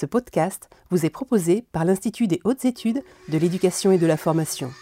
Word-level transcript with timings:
Ce 0.00 0.06
podcast 0.06 0.70
vous 0.88 1.04
est 1.04 1.10
proposé 1.10 1.62
par 1.72 1.84
l'Institut 1.84 2.26
des 2.26 2.40
hautes 2.44 2.64
études 2.64 3.02
de 3.28 3.36
l'éducation 3.36 3.92
et 3.92 3.98
de 3.98 4.06
la 4.06 4.16
formation. 4.16 4.72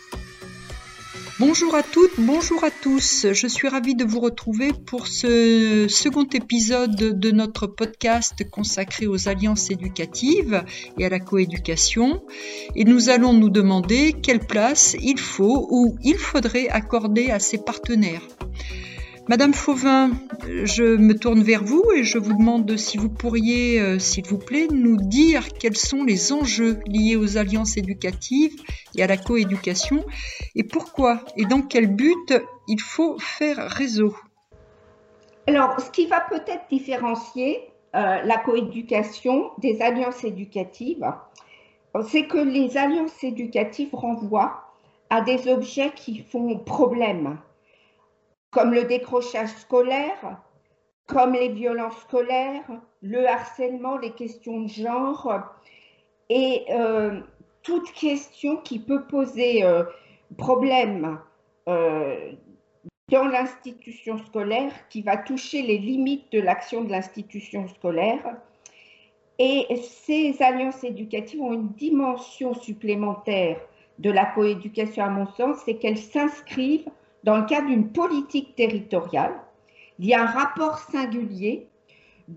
Bonjour 1.41 1.75
à 1.75 1.83
toutes, 1.83 2.13
bonjour 2.19 2.63
à 2.63 2.71
tous. 2.71 3.27
Je 3.33 3.49
suis 3.49 3.67
ravie 3.67 3.97
de 3.97 4.05
vous 4.05 4.21
retrouver 4.21 4.73
pour 4.73 5.09
ce 5.09 5.89
second 5.89 6.29
épisode 6.33 7.19
de 7.19 7.31
notre 7.33 7.67
podcast 7.67 8.49
consacré 8.49 9.09
aux 9.09 9.29
alliances 9.29 9.73
éducatives 9.73 10.63
et 10.99 11.05
à 11.05 11.09
la 11.09 11.19
coéducation. 11.19 12.23
Et 12.77 12.85
nous 12.85 13.09
allons 13.09 13.33
nous 13.33 13.51
demander 13.51 14.13
quelle 14.23 14.47
place 14.47 14.95
il 15.03 15.19
faut 15.19 15.67
ou 15.69 15.97
il 16.05 16.17
faudrait 16.17 16.69
accorder 16.69 17.33
à 17.33 17.41
ces 17.41 17.59
partenaires. 17.59 18.23
Madame 19.29 19.53
Fauvin, 19.53 20.13
je 20.65 20.97
me 20.97 21.13
tourne 21.13 21.43
vers 21.43 21.63
vous 21.63 21.85
et 21.95 22.03
je 22.03 22.17
vous 22.17 22.33
demande 22.33 22.79
si 22.79 22.97
vous 22.97 23.11
pourriez, 23.11 23.79
euh, 23.79 23.99
s'il 23.99 24.27
vous 24.27 24.39
plaît, 24.39 24.69
nous 24.73 24.97
dire 24.97 25.53
quels 25.53 25.77
sont 25.77 26.03
les 26.03 26.33
enjeux 26.33 26.81
liés 26.87 27.15
aux 27.15 27.37
alliances 27.37 27.77
éducatives 27.77 28.59
et 28.97 29.03
à 29.03 29.07
la 29.07 29.19
coéducation 29.19 30.03
et 30.55 30.65
pourquoi 30.65 31.21
et 31.37 31.45
dans 31.45 31.61
quel 31.61 31.95
but 31.95 32.33
il 32.69 32.81
faut 32.81 33.19
faire 33.19 33.59
réseau. 33.69 34.17
Alors, 35.47 35.79
ce 35.79 35.91
qui 35.91 36.07
va 36.07 36.21
peut-être 36.21 36.65
différencier 36.71 37.61
euh, 37.95 38.23
la 38.23 38.39
coéducation 38.39 39.51
des 39.59 39.83
alliances 39.83 40.25
éducatives, 40.25 41.05
c'est 42.09 42.27
que 42.29 42.39
les 42.39 42.79
alliances 42.79 43.23
éducatives 43.23 43.91
renvoient 43.93 44.73
à 45.11 45.21
des 45.21 45.49
objets 45.49 45.93
qui 45.95 46.25
font 46.31 46.59
problème 46.59 47.37
comme 48.51 48.73
le 48.73 48.85
décrochage 48.85 49.51
scolaire, 49.51 50.39
comme 51.07 51.33
les 51.33 51.49
violences 51.49 51.99
scolaires, 52.03 52.65
le 53.03 53.27
harcèlement, 53.27 53.97
les 53.99 54.13
questions 54.13 54.63
de 54.63 54.69
genre 54.69 55.43
et 56.29 56.65
euh, 56.71 57.21
toute 57.63 57.91
question 57.93 58.57
qui 58.59 58.79
peut 58.79 59.05
poser 59.05 59.65
euh, 59.65 59.85
problème 60.37 61.19
euh, 61.69 62.33
dans 63.11 63.27
l'institution 63.27 64.19
scolaire, 64.19 64.73
qui 64.91 65.03
va 65.03 65.17
toucher 65.17 65.63
les 65.63 65.79
limites 65.79 66.31
de 66.33 66.41
l'action 66.41 66.85
de 66.85 66.91
l'institution 66.91 67.67
scolaire. 67.69 68.37
Et 69.39 69.67
ces 69.77 70.43
alliances 70.43 70.85
éducatives 70.85 71.41
ont 71.41 71.53
une 71.53 71.69
dimension 71.69 72.55
supplémentaire 72.55 73.59
de 73.99 74.11
la 74.11 74.27
coéducation, 74.27 75.05
à 75.05 75.09
mon 75.09 75.27
sens, 75.27 75.59
c'est 75.65 75.77
qu'elles 75.77 75.99
s'inscrivent 75.99 76.89
dans 77.25 77.37
le 77.37 77.47
cadre 77.47 77.69
d'une 77.69 77.91
politique 77.91 78.55
territoriale. 78.55 79.35
Il 79.99 80.07
y 80.07 80.15
a 80.15 80.23
un 80.23 80.27
rapport 80.27 80.79
singulier 80.79 81.69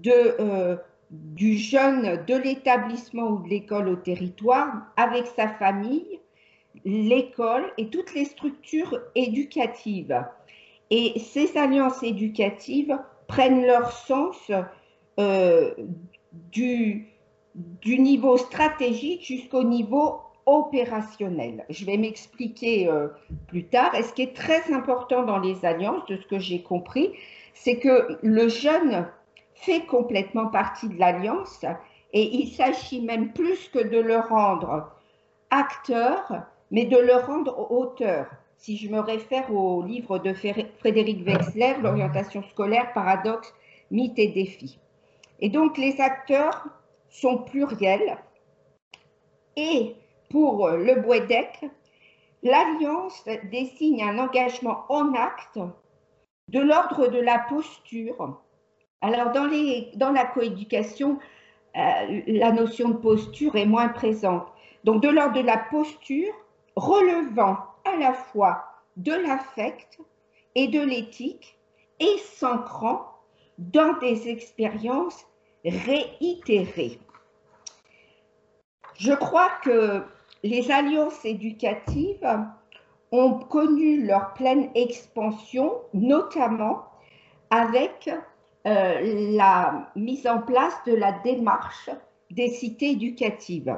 euh, 0.07 0.77
du 1.09 1.57
jeune 1.57 2.23
de 2.25 2.35
l'établissement 2.35 3.27
ou 3.27 3.43
de 3.43 3.49
l'école 3.49 3.89
au 3.89 3.95
territoire 3.95 4.71
avec 4.97 5.27
sa 5.27 5.47
famille, 5.47 6.19
l'école 6.85 7.71
et 7.77 7.89
toutes 7.89 8.13
les 8.13 8.25
structures 8.25 8.99
éducatives. 9.15 10.25
Et 10.89 11.19
ces 11.19 11.57
alliances 11.57 12.01
éducatives 12.03 12.97
prennent 13.27 13.65
leur 13.65 13.91
sens 13.91 14.51
euh, 15.19 15.73
du, 16.51 17.07
du 17.55 17.99
niveau 17.99 18.37
stratégique 18.37 19.25
jusqu'au 19.25 19.63
niveau 19.63 20.21
opérationnel. 20.45 21.65
Je 21.69 21.85
vais 21.85 21.97
m'expliquer 21.97 22.87
euh, 22.87 23.07
plus 23.47 23.65
tard. 23.65 23.93
Et 23.95 24.03
ce 24.03 24.13
qui 24.13 24.23
est 24.23 24.35
très 24.35 24.73
important 24.73 25.23
dans 25.23 25.39
les 25.39 25.65
alliances, 25.65 26.05
de 26.07 26.17
ce 26.17 26.25
que 26.27 26.39
j'ai 26.39 26.61
compris, 26.61 27.11
c'est 27.53 27.77
que 27.77 28.17
le 28.21 28.47
jeune 28.49 29.07
fait 29.53 29.85
complètement 29.85 30.47
partie 30.47 30.89
de 30.89 30.99
l'alliance 30.99 31.63
et 32.13 32.35
il 32.35 32.49
s'agit 32.49 33.01
même 33.01 33.31
plus 33.31 33.69
que 33.69 33.79
de 33.79 33.99
le 33.99 34.17
rendre 34.17 34.91
acteur, 35.49 36.43
mais 36.71 36.85
de 36.85 36.97
le 36.97 37.15
rendre 37.15 37.71
auteur. 37.71 38.27
Si 38.57 38.77
je 38.77 38.89
me 38.89 38.99
réfère 38.99 39.53
au 39.53 39.83
livre 39.83 40.19
de 40.19 40.33
Frédéric 40.33 41.25
Wexler, 41.25 41.75
L'orientation 41.81 42.43
scolaire, 42.43 42.93
paradoxe, 42.93 43.53
mythe 43.89 44.17
et 44.19 44.27
défi. 44.27 44.79
Et 45.39 45.49
donc 45.49 45.77
les 45.77 45.99
acteurs 45.99 46.67
sont 47.09 47.39
pluriels 47.39 48.17
et 49.55 49.95
pour 50.31 50.69
le 50.69 51.01
Boedec, 51.01 51.65
l'alliance 52.41 53.23
désigne 53.51 54.03
un 54.03 54.17
engagement 54.17 54.85
en 54.89 55.13
acte 55.13 55.59
de 56.47 56.59
l'ordre 56.59 57.07
de 57.07 57.19
la 57.19 57.39
posture. 57.39 58.41
Alors, 59.01 59.31
dans, 59.31 59.45
les, 59.45 59.91
dans 59.95 60.11
la 60.11 60.25
coéducation, 60.25 61.19
euh, 61.75 62.21
la 62.27 62.51
notion 62.51 62.89
de 62.89 62.97
posture 62.97 63.55
est 63.55 63.65
moins 63.65 63.89
présente. 63.89 64.47
Donc, 64.83 65.01
de 65.01 65.09
l'ordre 65.09 65.35
de 65.41 65.45
la 65.45 65.57
posture, 65.57 66.33
relevant 66.75 67.57
à 67.85 67.95
la 67.97 68.13
fois 68.13 68.63
de 68.97 69.13
l'affect 69.13 69.99
et 70.55 70.67
de 70.67 70.81
l'éthique 70.81 71.57
et 71.99 72.17
s'ancrant 72.17 73.05
dans 73.57 73.97
des 73.99 74.29
expériences 74.29 75.25
réitérées. 75.63 76.99
Je 78.95 79.13
crois 79.13 79.49
que 79.63 80.03
les 80.43 80.71
alliances 80.71 81.23
éducatives 81.25 82.39
ont 83.11 83.33
connu 83.33 84.05
leur 84.05 84.33
pleine 84.33 84.69
expansion, 84.75 85.73
notamment 85.93 86.83
avec 87.49 88.09
euh, 88.67 89.35
la 89.35 89.91
mise 89.95 90.25
en 90.27 90.39
place 90.39 90.75
de 90.85 90.95
la 90.95 91.11
démarche 91.23 91.89
des 92.29 92.47
cités 92.47 92.91
éducatives. 92.91 93.75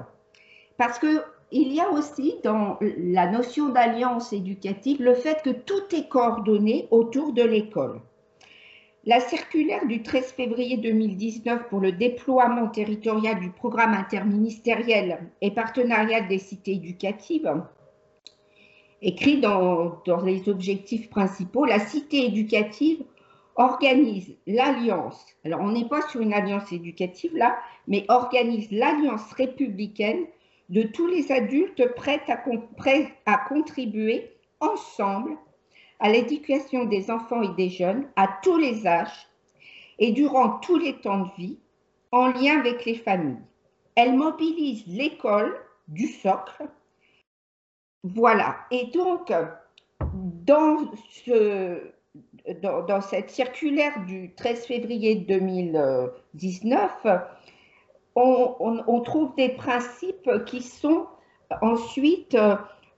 Parce 0.77 0.99
qu'il 0.99 1.73
y 1.73 1.79
a 1.79 1.89
aussi 1.89 2.35
dans 2.43 2.77
la 2.81 3.29
notion 3.29 3.69
d'alliance 3.69 4.33
éducative 4.33 5.01
le 5.01 5.15
fait 5.15 5.41
que 5.41 5.49
tout 5.49 5.83
est 5.93 6.07
coordonné 6.07 6.87
autour 6.91 7.33
de 7.33 7.43
l'école. 7.43 7.99
La 9.05 9.19
circulaire 9.19 9.85
du 9.85 10.01
13 10.01 10.31
février 10.31 10.77
2019 10.77 11.67
pour 11.67 11.81
le 11.81 11.91
déploiement 11.91 12.69
territorial 12.69 13.37
du 13.41 13.49
programme 13.49 13.93
interministériel 13.93 15.29
et 15.41 15.51
partenarial 15.51 16.29
des 16.29 16.37
cités 16.37 16.75
éducatives 16.75 17.53
écrit 19.01 19.41
dans, 19.41 20.01
les 20.23 20.47
objectifs 20.47 21.09
principaux, 21.09 21.65
la 21.65 21.79
cité 21.79 22.27
éducative 22.27 23.03
organise 23.57 24.37
l'alliance, 24.47 25.21
alors 25.43 25.59
on 25.59 25.73
n'est 25.73 25.89
pas 25.89 26.07
sur 26.07 26.21
une 26.21 26.33
alliance 26.33 26.71
éducative 26.71 27.35
là, 27.35 27.57
mais 27.89 28.05
organise 28.07 28.71
l'alliance 28.71 29.33
républicaine 29.33 30.25
de 30.69 30.83
tous 30.83 31.07
les 31.07 31.29
adultes 31.29 31.93
prêts 31.95 32.23
à 33.25 33.37
contribuer 33.49 34.31
ensemble 34.61 35.37
à 36.03 36.09
l'éducation 36.09 36.83
des 36.83 37.09
enfants 37.09 37.41
et 37.41 37.55
des 37.55 37.69
jeunes 37.69 38.05
à 38.17 38.27
tous 38.43 38.57
les 38.57 38.85
âges 38.85 39.27
et 39.99 40.11
durant 40.11 40.59
tous 40.59 40.77
les 40.77 40.99
temps 40.99 41.19
de 41.19 41.29
vie 41.37 41.57
en 42.11 42.27
lien 42.27 42.59
avec 42.59 42.83
les 42.83 42.95
familles. 42.95 43.41
Elle 43.95 44.13
mobilise 44.13 44.85
l'école 44.85 45.55
du 45.87 46.07
socle. 46.07 46.67
Voilà. 48.03 48.57
Et 48.69 48.87
donc, 48.87 49.31
dans, 50.13 50.91
ce, 51.25 51.81
dans, 52.61 53.01
cette 53.01 53.29
circulaire 53.29 54.05
du 54.05 54.33
13 54.35 54.65
février 54.65 55.15
2019, 55.15 56.91
on, 58.15 58.55
on 58.59 59.01
trouve 59.01 59.33
des 59.35 59.49
principes 59.49 60.29
qui 60.45 60.61
sont 60.61 61.07
ensuite 61.61 62.35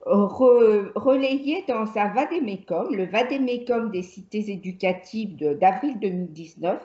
relayé 0.06 1.64
dans 1.66 1.98
un 1.98 2.08
vadémécum, 2.12 2.94
le 2.94 3.06
vadémécum 3.06 3.90
des 3.90 4.02
cités 4.02 4.50
éducatives 4.50 5.36
d'avril 5.58 5.98
2019. 5.98 6.80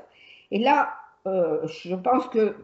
Et 0.52 0.60
là, 0.60 0.94
euh, 1.28 1.66
je 1.68 1.96
pense 1.96 2.28
que 2.28 2.56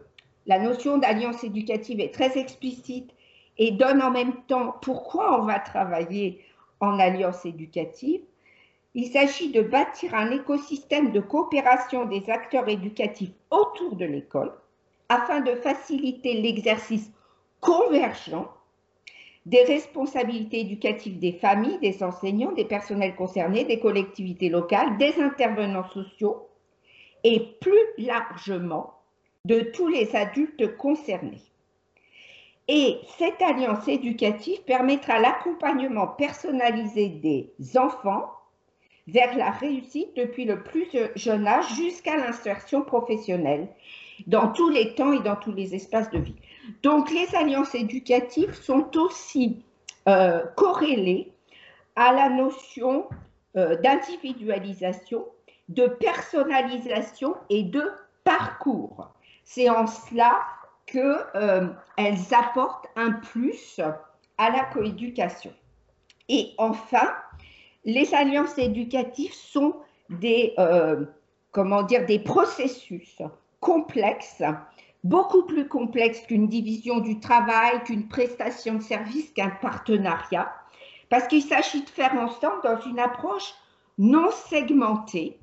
la 0.46 0.58
notion 0.58 0.98
d'alliance 0.98 1.44
éducative 1.44 2.00
est 2.00 2.12
très 2.12 2.38
explicite 2.38 3.10
et 3.56 3.70
donne 3.70 4.02
en 4.02 4.10
même 4.10 4.34
temps 4.48 4.74
pourquoi 4.82 5.40
on 5.40 5.44
va 5.44 5.60
travailler 5.60 6.44
en 6.80 6.98
alliance 6.98 7.44
éducative. 7.46 8.20
Il 8.94 9.06
s'agit 9.06 9.52
de 9.52 9.62
bâtir 9.62 10.14
un 10.14 10.30
écosystème 10.30 11.12
de 11.12 11.20
coopération 11.20 12.06
des 12.06 12.28
acteurs 12.30 12.68
éducatifs 12.68 13.32
autour 13.50 13.94
de 13.96 14.06
l'école 14.06 14.52
afin 15.08 15.40
de 15.40 15.54
faciliter 15.54 16.40
l'exercice 16.40 17.12
convergent 17.60 18.48
des 19.48 19.62
responsabilités 19.62 20.60
éducatives 20.60 21.18
des 21.18 21.32
familles, 21.32 21.78
des 21.78 22.02
enseignants, 22.02 22.52
des 22.52 22.66
personnels 22.66 23.16
concernés, 23.16 23.64
des 23.64 23.80
collectivités 23.80 24.50
locales, 24.50 24.98
des 24.98 25.14
intervenants 25.22 25.88
sociaux 25.88 26.48
et 27.24 27.40
plus 27.58 27.86
largement 27.96 28.92
de 29.46 29.60
tous 29.60 29.88
les 29.88 30.14
adultes 30.14 30.76
concernés. 30.76 31.40
Et 32.68 32.98
cette 33.16 33.40
alliance 33.40 33.88
éducative 33.88 34.60
permettra 34.64 35.18
l'accompagnement 35.18 36.08
personnalisé 36.08 37.08
des 37.08 37.78
enfants 37.78 38.30
vers 39.06 39.34
la 39.34 39.50
réussite 39.50 40.14
depuis 40.14 40.44
le 40.44 40.62
plus 40.62 40.88
jeune 41.14 41.46
âge 41.46 41.74
jusqu'à 41.74 42.18
l'insertion 42.18 42.82
professionnelle. 42.82 43.68
dans 44.26 44.48
tous 44.48 44.68
les 44.68 44.94
temps 44.96 45.12
et 45.12 45.22
dans 45.22 45.36
tous 45.36 45.52
les 45.52 45.76
espaces 45.76 46.10
de 46.10 46.18
vie. 46.18 46.34
Donc 46.82 47.10
les 47.10 47.34
alliances 47.34 47.74
éducatives 47.74 48.54
sont 48.54 48.96
aussi 48.96 49.62
euh, 50.08 50.44
corrélées 50.56 51.32
à 51.96 52.12
la 52.12 52.28
notion 52.28 53.08
euh, 53.56 53.76
d'individualisation, 53.76 55.26
de 55.68 55.86
personnalisation 55.86 57.36
et 57.50 57.62
de 57.62 57.90
parcours. 58.24 59.12
C'est 59.44 59.68
en 59.68 59.86
cela 59.86 60.40
qu'elles 60.86 61.26
euh, 61.34 61.68
apportent 62.30 62.86
un 62.96 63.12
plus 63.12 63.80
à 64.38 64.50
la 64.50 64.64
coéducation. 64.64 65.52
Et 66.28 66.52
enfin, 66.58 67.12
les 67.84 68.14
alliances 68.14 68.56
éducatives 68.58 69.32
sont 69.32 69.74
des, 70.10 70.54
comment 71.52 71.82
dire, 71.82 72.04
des 72.06 72.18
processus 72.18 73.20
complexes, 73.60 74.42
beaucoup 75.04 75.44
plus 75.44 75.68
complexes 75.68 76.20
qu'une 76.26 76.48
division 76.48 76.98
du 77.00 77.20
travail, 77.20 77.82
qu'une 77.84 78.08
prestation 78.08 78.74
de 78.74 78.82
service, 78.82 79.30
qu'un 79.30 79.50
partenariat, 79.50 80.52
parce 81.08 81.26
qu'il 81.26 81.42
s'agit 81.42 81.82
de 81.82 81.88
faire 81.88 82.14
ensemble 82.14 82.62
dans 82.62 82.80
une 82.80 82.98
approche 82.98 83.54
non 83.98 84.30
segmentée, 84.30 85.38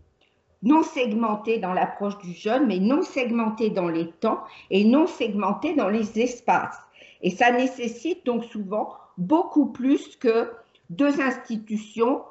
non 0.64 0.84
segmentée 0.84 1.60
dans 1.60 1.74
l'approche 1.74 2.18
du 2.20 2.34
jeune, 2.34 2.68
mais 2.68 2.80
non 2.80 3.02
segmentée 3.02 3.70
dans 3.70 3.88
les 3.88 4.10
temps 4.12 4.44
et 4.70 4.84
non 4.84 5.08
segmentée 5.08 5.74
dans 5.76 5.90
les 5.90 6.20
espaces. 6.20 6.80
Et 7.22 7.30
ça 7.30 7.52
nécessite 7.52 8.26
donc 8.26 8.44
souvent 8.46 8.94
beaucoup 9.18 9.68
plus 9.68 10.16
que 10.18 10.52
deux 10.90 11.22
institutions 11.22 12.22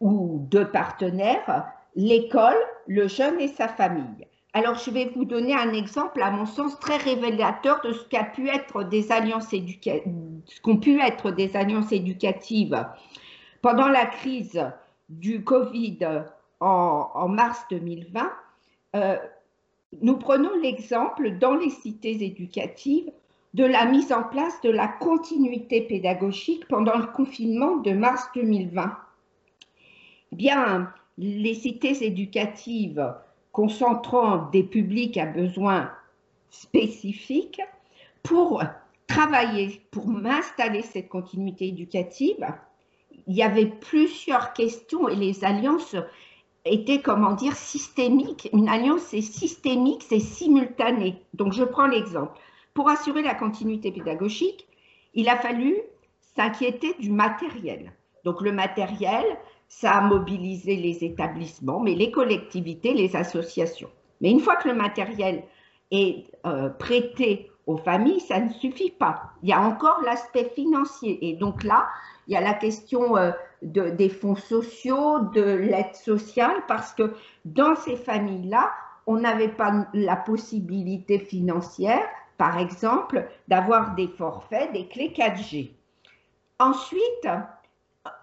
ou 0.00 0.40
deux 0.50 0.70
partenaires, 0.70 1.66
l'école, 1.94 2.56
le 2.86 3.08
jeune 3.08 3.40
et 3.40 3.48
sa 3.48 3.68
famille. 3.68 4.26
Alors, 4.52 4.76
je 4.78 4.90
vais 4.90 5.06
vous 5.14 5.24
donner 5.24 5.54
un 5.54 5.72
exemple, 5.72 6.20
à 6.22 6.30
mon 6.30 6.44
sens, 6.44 6.78
très 6.80 6.96
révélateur 6.96 7.80
de 7.82 7.92
ce 7.92 8.04
pu 8.04 8.18
qu'ont 10.62 10.76
pu 10.76 11.00
être 11.00 11.30
des 11.30 11.56
alliances 11.56 11.92
éducatives 11.92 12.86
pendant 13.62 13.88
la 13.88 14.06
crise 14.06 14.60
du 15.08 15.44
Covid 15.44 15.98
en, 16.58 17.28
mars 17.28 17.64
2020. 17.70 18.32
Euh, 18.96 19.16
nous 20.02 20.16
prenons 20.16 20.54
l'exemple 20.60 21.38
dans 21.38 21.54
les 21.54 21.70
cités 21.70 22.24
éducatives 22.24 23.10
de 23.54 23.64
la 23.64 23.84
mise 23.84 24.12
en 24.12 24.22
place 24.22 24.60
de 24.62 24.70
la 24.70 24.88
continuité 24.88 25.82
pédagogique 25.82 26.66
pendant 26.68 26.96
le 26.96 27.06
confinement 27.06 27.76
de 27.76 27.92
mars 27.92 28.28
2020. 28.34 28.96
Bien, 30.32 30.92
les 31.18 31.54
cités 31.54 32.04
éducatives 32.04 33.12
concentrant 33.52 34.48
des 34.50 34.62
publics 34.62 35.16
à 35.16 35.26
besoins 35.26 35.90
spécifiques 36.50 37.60
pour 38.22 38.62
travailler, 39.06 39.82
pour 39.90 40.06
m'installer 40.06 40.82
cette 40.82 41.08
continuité 41.08 41.68
éducative, 41.68 42.46
il 43.26 43.36
y 43.36 43.42
avait 43.42 43.66
plusieurs 43.66 44.52
questions 44.52 45.08
et 45.08 45.16
les 45.16 45.44
alliances 45.44 45.96
étaient, 46.64 47.00
comment 47.00 47.32
dire, 47.32 47.56
systémiques. 47.56 48.48
Une 48.52 48.68
alliance, 48.68 49.02
c'est 49.02 49.20
systémique, 49.20 50.04
c'est 50.08 50.20
simultané. 50.20 51.22
Donc, 51.34 51.52
je 51.52 51.64
prends 51.64 51.86
l'exemple. 51.86 52.38
Pour 52.74 52.88
assurer 52.88 53.22
la 53.22 53.34
continuité 53.34 53.90
pédagogique, 53.90 54.66
il 55.14 55.28
a 55.28 55.36
fallu 55.36 55.76
s'inquiéter 56.36 56.94
du 57.00 57.10
matériel. 57.10 57.92
Donc, 58.24 58.40
le 58.42 58.52
matériel, 58.52 59.24
ça 59.70 59.92
a 59.92 60.00
mobilisé 60.02 60.76
les 60.76 61.04
établissements, 61.04 61.78
mais 61.78 61.94
les 61.94 62.10
collectivités, 62.10 62.92
les 62.92 63.14
associations. 63.14 63.88
Mais 64.20 64.30
une 64.30 64.40
fois 64.40 64.56
que 64.56 64.68
le 64.68 64.74
matériel 64.74 65.44
est 65.92 66.26
euh, 66.44 66.68
prêté 66.70 67.50
aux 67.66 67.76
familles, 67.76 68.20
ça 68.20 68.40
ne 68.40 68.52
suffit 68.52 68.90
pas. 68.90 69.30
Il 69.42 69.48
y 69.48 69.52
a 69.52 69.60
encore 69.60 70.02
l'aspect 70.04 70.50
financier. 70.56 71.18
Et 71.26 71.36
donc 71.36 71.62
là, 71.62 71.88
il 72.26 72.34
y 72.34 72.36
a 72.36 72.40
la 72.40 72.54
question 72.54 73.16
euh, 73.16 73.30
de, 73.62 73.90
des 73.90 74.08
fonds 74.08 74.34
sociaux, 74.34 75.20
de 75.32 75.42
l'aide 75.42 75.94
sociale, 75.94 76.64
parce 76.66 76.92
que 76.92 77.14
dans 77.44 77.76
ces 77.76 77.96
familles-là, 77.96 78.72
on 79.06 79.18
n'avait 79.18 79.48
pas 79.48 79.86
la 79.94 80.16
possibilité 80.16 81.20
financière, 81.20 82.06
par 82.38 82.58
exemple, 82.58 83.28
d'avoir 83.46 83.94
des 83.94 84.08
forfaits, 84.08 84.72
des 84.72 84.88
clés 84.88 85.14
4G. 85.16 85.70
Ensuite, 86.58 87.28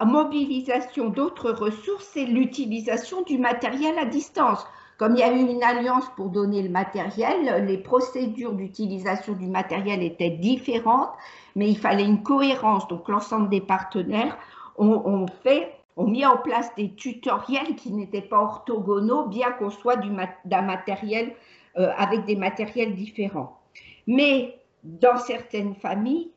mobilisation 0.04 1.08
d'autres 1.10 1.52
ressources, 1.52 2.08
c'est 2.12 2.24
l'utilisation 2.24 3.22
du 3.22 3.38
matériel 3.38 3.98
à 3.98 4.04
distance. 4.04 4.66
Comme 4.98 5.14
il 5.14 5.20
y 5.20 5.22
a 5.22 5.32
eu 5.32 5.38
une 5.38 5.62
alliance 5.62 6.06
pour 6.16 6.30
donner 6.30 6.60
le 6.60 6.70
matériel, 6.70 7.64
les 7.66 7.78
procédures 7.78 8.52
d'utilisation 8.52 9.34
du 9.34 9.46
matériel 9.46 10.02
étaient 10.02 10.30
différentes, 10.30 11.12
mais 11.54 11.70
il 11.70 11.78
fallait 11.78 12.04
une 12.04 12.24
cohérence. 12.24 12.88
Donc 12.88 13.08
l'ensemble 13.08 13.48
des 13.48 13.60
partenaires 13.60 14.36
ont, 14.76 15.26
fait, 15.44 15.72
mis 15.96 16.26
en 16.26 16.36
place 16.36 16.74
des 16.74 16.94
tutoriels 16.94 17.76
qui 17.76 17.92
n'étaient 17.92 18.22
pas 18.22 18.40
orthogonaux, 18.40 19.26
bien 19.26 19.52
qu'on 19.52 19.70
soit 19.70 19.96
d'un 20.44 20.62
matériel 20.62 21.32
euh, 21.76 21.92
avec 21.96 22.24
des 22.24 22.36
matériels 22.36 22.96
différents. 22.96 23.60
Mais 24.08 24.58
dans 24.82 25.18
certaines 25.18 25.76
familles, 25.76 26.32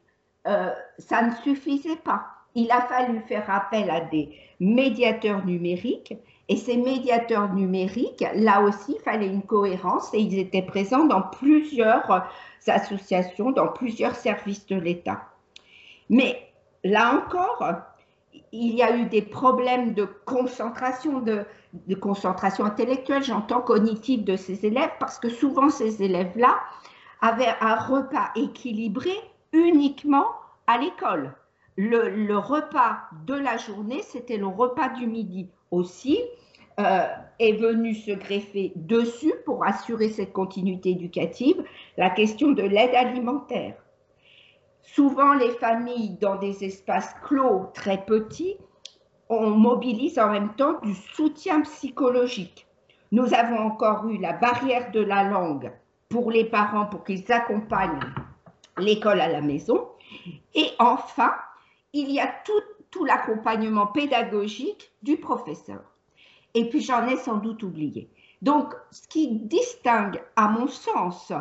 euh, 0.47 0.71
ça 0.99 1.23
ne 1.23 1.31
suffisait 1.37 1.95
pas 1.97 2.40
il 2.55 2.71
a 2.71 2.81
fallu 2.81 3.21
faire 3.27 3.49
appel 3.49 3.89
à 3.89 4.01
des 4.01 4.29
médiateurs 4.59 5.45
numériques. 5.45 6.15
Et 6.49 6.57
ces 6.57 6.75
médiateurs 6.75 7.53
numériques, 7.53 8.25
là 8.35 8.61
aussi, 8.61 8.95
il 8.97 9.01
fallait 9.03 9.27
une 9.27 9.43
cohérence 9.43 10.13
et 10.13 10.19
ils 10.19 10.37
étaient 10.37 10.61
présents 10.61 11.05
dans 11.05 11.21
plusieurs 11.21 12.27
associations, 12.67 13.51
dans 13.51 13.69
plusieurs 13.69 14.15
services 14.15 14.65
de 14.67 14.75
l'État. 14.75 15.21
Mais 16.09 16.51
là 16.83 17.15
encore, 17.15 17.77
il 18.51 18.75
y 18.75 18.83
a 18.83 18.95
eu 18.97 19.05
des 19.05 19.21
problèmes 19.21 19.93
de 19.93 20.03
concentration, 20.25 21.21
de, 21.21 21.45
concentration 22.01 22.65
intellectuelle, 22.65 23.23
j'entends 23.23 23.61
cognitive 23.61 24.25
de 24.25 24.35
ces 24.35 24.65
élèves, 24.65 24.91
parce 24.99 25.19
que 25.19 25.29
souvent 25.29 25.69
ces 25.69 26.03
élèves-là 26.03 26.59
avaient 27.21 27.53
un 27.61 27.75
repas 27.75 28.31
équilibré 28.35 29.13
uniquement 29.53 30.25
à 30.67 30.77
l'école 30.77 31.33
le, 31.77 32.37
repas 32.37 32.99
de 33.25 33.33
la 33.33 33.57
journée, 33.57 34.01
c'était 34.01 34.37
le 34.37 34.47
repas 34.47 34.89
du 34.89 35.07
midi 35.07 35.49
aussi, 35.71 36.19
euh, 36.79 37.05
est 37.39 37.53
venu 37.53 37.93
se 37.95 38.11
greffer 38.11 38.71
dessus 38.75 39.33
pour 39.45 39.65
assurer 39.65 40.09
cette 40.09 40.33
continuité 40.33 40.91
éducative, 40.91 41.63
la 41.97 42.09
question 42.09 42.51
de 42.51 42.63
l'aide 42.63 42.95
alimentaire. 42.95 43.75
Souvent, 44.81 45.33
les 45.33 45.51
familles 45.51 46.17
dans 46.19 46.35
des 46.35 46.63
espaces 46.63 47.13
clos 47.23 47.67
très 47.73 48.03
petits, 48.05 48.57
on 49.29 49.51
mobilise 49.51 50.19
en 50.19 50.29
même 50.29 50.53
temps 50.55 50.79
du 50.81 50.93
soutien 50.93 51.61
psychologique. 51.61 52.67
Nous 53.11 53.33
avons 53.33 53.59
encore 53.59 54.07
eu 54.07 54.17
la 54.17 54.33
barrière 54.33 54.91
de 54.91 55.01
la 55.01 55.23
langue 55.23 55.71
pour 56.09 56.31
les 56.31 56.45
parents 56.45 56.85
pour 56.85 57.03
qu'ils 57.03 57.31
accompagnent 57.31 57.99
l'école 58.77 59.21
à 59.21 59.29
la 59.29 59.41
maison. 59.41 59.87
Et 60.53 60.67
enfin, 60.79 61.31
il 61.93 62.11
y 62.11 62.19
a 62.19 62.33
tout, 62.45 63.05
l'accompagnement 63.05 63.87
pédagogique 63.87 64.91
du 65.01 65.17
professeur. 65.17 65.81
Et 66.53 66.69
puis 66.69 66.81
j'en 66.81 67.07
ai 67.07 67.15
sans 67.15 67.37
doute 67.37 67.63
oublié. 67.63 68.09
Donc, 68.41 68.73
ce 68.91 69.07
qui 69.07 69.29
distingue, 69.29 70.21
à 70.35 70.49
mon 70.49 70.67
sens, 70.67 71.31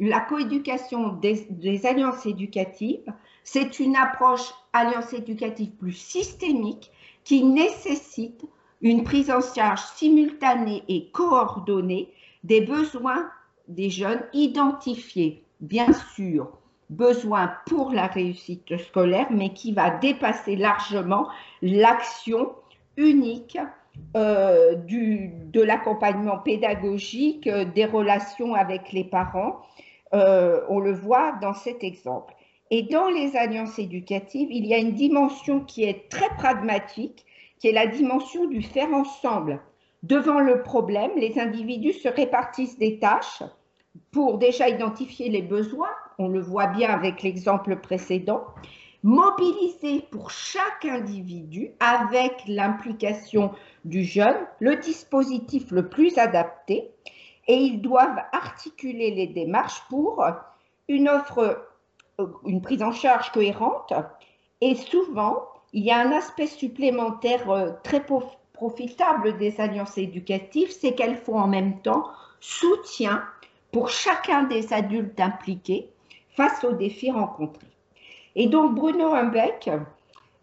la 0.00 0.20
coéducation 0.20 1.12
des, 1.12 1.46
des 1.50 1.86
alliances 1.86 2.26
éducatives, 2.26 3.12
c'est 3.44 3.78
une 3.78 3.96
approche 3.96 4.52
alliance 4.72 5.12
éducative 5.12 5.70
plus 5.72 5.92
systémique 5.92 6.90
qui 7.22 7.44
nécessite 7.44 8.44
une 8.80 9.04
prise 9.04 9.30
en 9.30 9.40
charge 9.40 9.82
simultanée 9.94 10.82
et 10.88 11.10
coordonnée 11.10 12.12
des 12.42 12.62
besoins 12.62 13.30
des 13.68 13.90
jeunes 13.90 14.24
identifiés, 14.32 15.44
bien 15.60 15.92
sûr, 16.14 16.58
besoin 16.90 17.52
pour 17.66 17.90
la 17.92 18.06
réussite 18.06 18.76
scolaire, 18.78 19.26
mais 19.30 19.52
qui 19.52 19.72
va 19.72 19.90
dépasser 19.90 20.56
largement 20.56 21.28
l'action 21.62 22.52
unique 22.96 23.58
euh, 24.16 24.74
du, 24.74 25.30
de 25.52 25.62
l'accompagnement 25.62 26.38
pédagogique, 26.38 27.46
euh, 27.46 27.64
des 27.64 27.84
relations 27.84 28.54
avec 28.54 28.92
les 28.92 29.04
parents. 29.04 29.60
Euh, 30.14 30.60
on 30.68 30.78
le 30.78 30.92
voit 30.92 31.32
dans 31.40 31.54
cet 31.54 31.82
exemple. 31.82 32.34
Et 32.70 32.82
dans 32.82 33.08
les 33.08 33.36
alliances 33.36 33.78
éducatives, 33.78 34.48
il 34.50 34.66
y 34.66 34.74
a 34.74 34.78
une 34.78 34.94
dimension 34.94 35.60
qui 35.60 35.84
est 35.84 36.08
très 36.08 36.28
pragmatique, 36.36 37.24
qui 37.58 37.68
est 37.68 37.72
la 37.72 37.86
dimension 37.86 38.46
du 38.46 38.62
faire 38.62 38.92
ensemble. 38.92 39.60
Devant 40.02 40.40
le 40.40 40.62
problème, 40.62 41.10
les 41.16 41.38
individus 41.38 41.94
se 41.94 42.08
répartissent 42.08 42.78
des 42.78 42.98
tâches 42.98 43.42
pour 44.10 44.38
déjà 44.38 44.68
identifier 44.68 45.28
les 45.28 45.42
besoins, 45.42 45.94
on 46.18 46.28
le 46.28 46.40
voit 46.40 46.66
bien 46.68 46.90
avec 46.90 47.22
l'exemple 47.22 47.76
précédent, 47.76 48.44
mobiliser 49.02 50.00
pour 50.10 50.30
chaque 50.30 50.84
individu, 50.84 51.70
avec 51.80 52.42
l'implication 52.46 53.52
du 53.84 54.02
jeune, 54.02 54.36
le 54.60 54.76
dispositif 54.76 55.70
le 55.70 55.88
plus 55.88 56.16
adapté. 56.18 56.90
et 57.46 57.56
ils 57.56 57.82
doivent 57.82 58.22
articuler 58.32 59.10
les 59.10 59.26
démarches 59.26 59.82
pour 59.90 60.24
une 60.88 61.10
offre, 61.10 61.66
euh, 62.18 62.26
une 62.46 62.62
prise 62.62 62.82
en 62.82 62.92
charge 62.92 63.30
cohérente 63.32 63.92
et 64.62 64.76
souvent, 64.76 65.44
il 65.74 65.84
y 65.84 65.90
a 65.90 65.98
un 65.98 66.12
aspect 66.12 66.46
supplémentaire 66.46 67.50
euh, 67.50 67.72
très 67.82 68.02
profitable 68.54 69.36
des 69.36 69.60
alliances 69.60 69.98
éducatives, 69.98 70.70
c'est 70.70 70.94
qu'elles 70.94 71.18
font 71.18 71.38
en 71.38 71.48
même 71.48 71.82
temps 71.82 72.04
soutien 72.40 73.22
pour 73.72 73.90
chacun 73.90 74.44
des 74.44 74.72
adultes 74.72 75.20
impliqués 75.20 75.90
face 76.34 76.64
aux 76.64 76.72
défis 76.72 77.10
rencontrés. 77.10 77.66
Et 78.36 78.48
donc 78.48 78.74
Bruno 78.74 79.14
Humbeck 79.14 79.70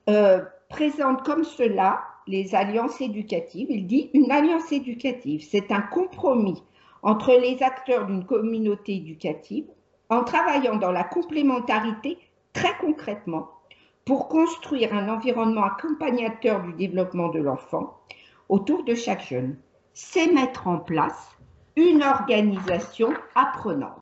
euh, 0.10 0.42
présente 0.70 1.24
comme 1.24 1.44
cela 1.44 2.02
les 2.28 2.56
alliances 2.56 3.02
éducatives. 3.02 3.68
Il 3.70 3.88
dit 3.88 4.10
une 4.14 4.32
alliance 4.32 4.72
éducative, 4.72 5.46
c'est 5.50 5.72
un 5.72 5.82
compromis 5.82 6.64
entre 7.04 7.34
les 7.34 7.62
acteurs 7.64 8.06
d'une 8.06 8.26
communauté 8.26 8.96
éducative 8.96 9.66
en 10.10 10.24
travaillant 10.24 10.76
dans 10.76 10.92
la 10.92 11.04
complémentarité 11.04 12.18
très 12.54 12.76
concrètement 12.78 13.50
pour 14.06 14.28
construire 14.28 14.94
un 14.94 15.10
environnement 15.10 15.64
accompagnateur 15.64 16.62
du 16.64 16.74
développement 16.74 17.30
de 17.30 17.40
l'enfant 17.40 17.98
autour 18.50 18.84
de 18.84 18.96
chaque 18.96 19.26
jeune. 19.26 19.58
C'est 19.94 20.32
mettre 20.32 20.68
en 20.68 20.80
place 20.80 21.38
une 21.76 22.04
organisation 22.04 23.14
apprenante. 23.36 24.01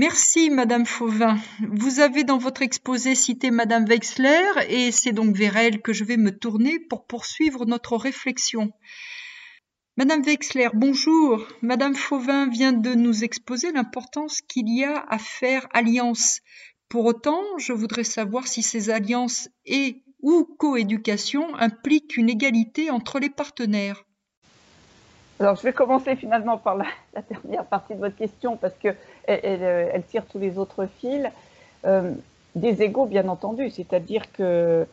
Merci, 0.00 0.48
Madame 0.48 0.86
Fauvin. 0.86 1.38
Vous 1.60 2.00
avez 2.00 2.24
dans 2.24 2.38
votre 2.38 2.62
exposé 2.62 3.14
cité 3.14 3.50
Madame 3.50 3.84
Wexler 3.84 4.50
et 4.70 4.92
c'est 4.92 5.12
donc 5.12 5.36
vers 5.36 5.58
elle 5.58 5.82
que 5.82 5.92
je 5.92 6.04
vais 6.04 6.16
me 6.16 6.30
tourner 6.30 6.78
pour 6.78 7.04
poursuivre 7.04 7.66
notre 7.66 7.98
réflexion. 7.98 8.72
Madame 9.98 10.22
Wexler, 10.22 10.70
bonjour. 10.72 11.46
Madame 11.60 11.94
Fauvin 11.94 12.48
vient 12.48 12.72
de 12.72 12.94
nous 12.94 13.24
exposer 13.24 13.72
l'importance 13.72 14.40
qu'il 14.40 14.74
y 14.74 14.84
a 14.84 15.04
à 15.06 15.18
faire 15.18 15.68
alliance. 15.74 16.40
Pour 16.88 17.04
autant, 17.04 17.42
je 17.58 17.74
voudrais 17.74 18.04
savoir 18.04 18.48
si 18.48 18.62
ces 18.62 18.88
alliances 18.88 19.50
et 19.66 20.02
ou 20.22 20.44
coéducation 20.58 21.54
impliquent 21.56 22.16
une 22.16 22.30
égalité 22.30 22.88
entre 22.88 23.18
les 23.18 23.28
partenaires. 23.28 24.06
Alors, 25.40 25.56
je 25.56 25.62
vais 25.62 25.72
commencer 25.72 26.16
finalement 26.16 26.58
par 26.58 26.76
la, 26.76 26.84
dernière 27.30 27.64
partie 27.64 27.94
de 27.94 27.98
votre 27.98 28.14
question 28.14 28.58
parce 28.58 28.74
qu'elle 28.74 28.96
elle, 29.26 29.62
elle, 29.62 30.02
tire 30.04 30.26
tous 30.26 30.38
les 30.38 30.58
autres 30.58 30.86
fils. 31.00 31.26
Euh, 31.86 32.12
des 32.54 32.82
égaux, 32.82 33.06
bien 33.06 33.26
entendu, 33.28 33.70
c'est-à-dire 33.70 34.30
que 34.32 34.86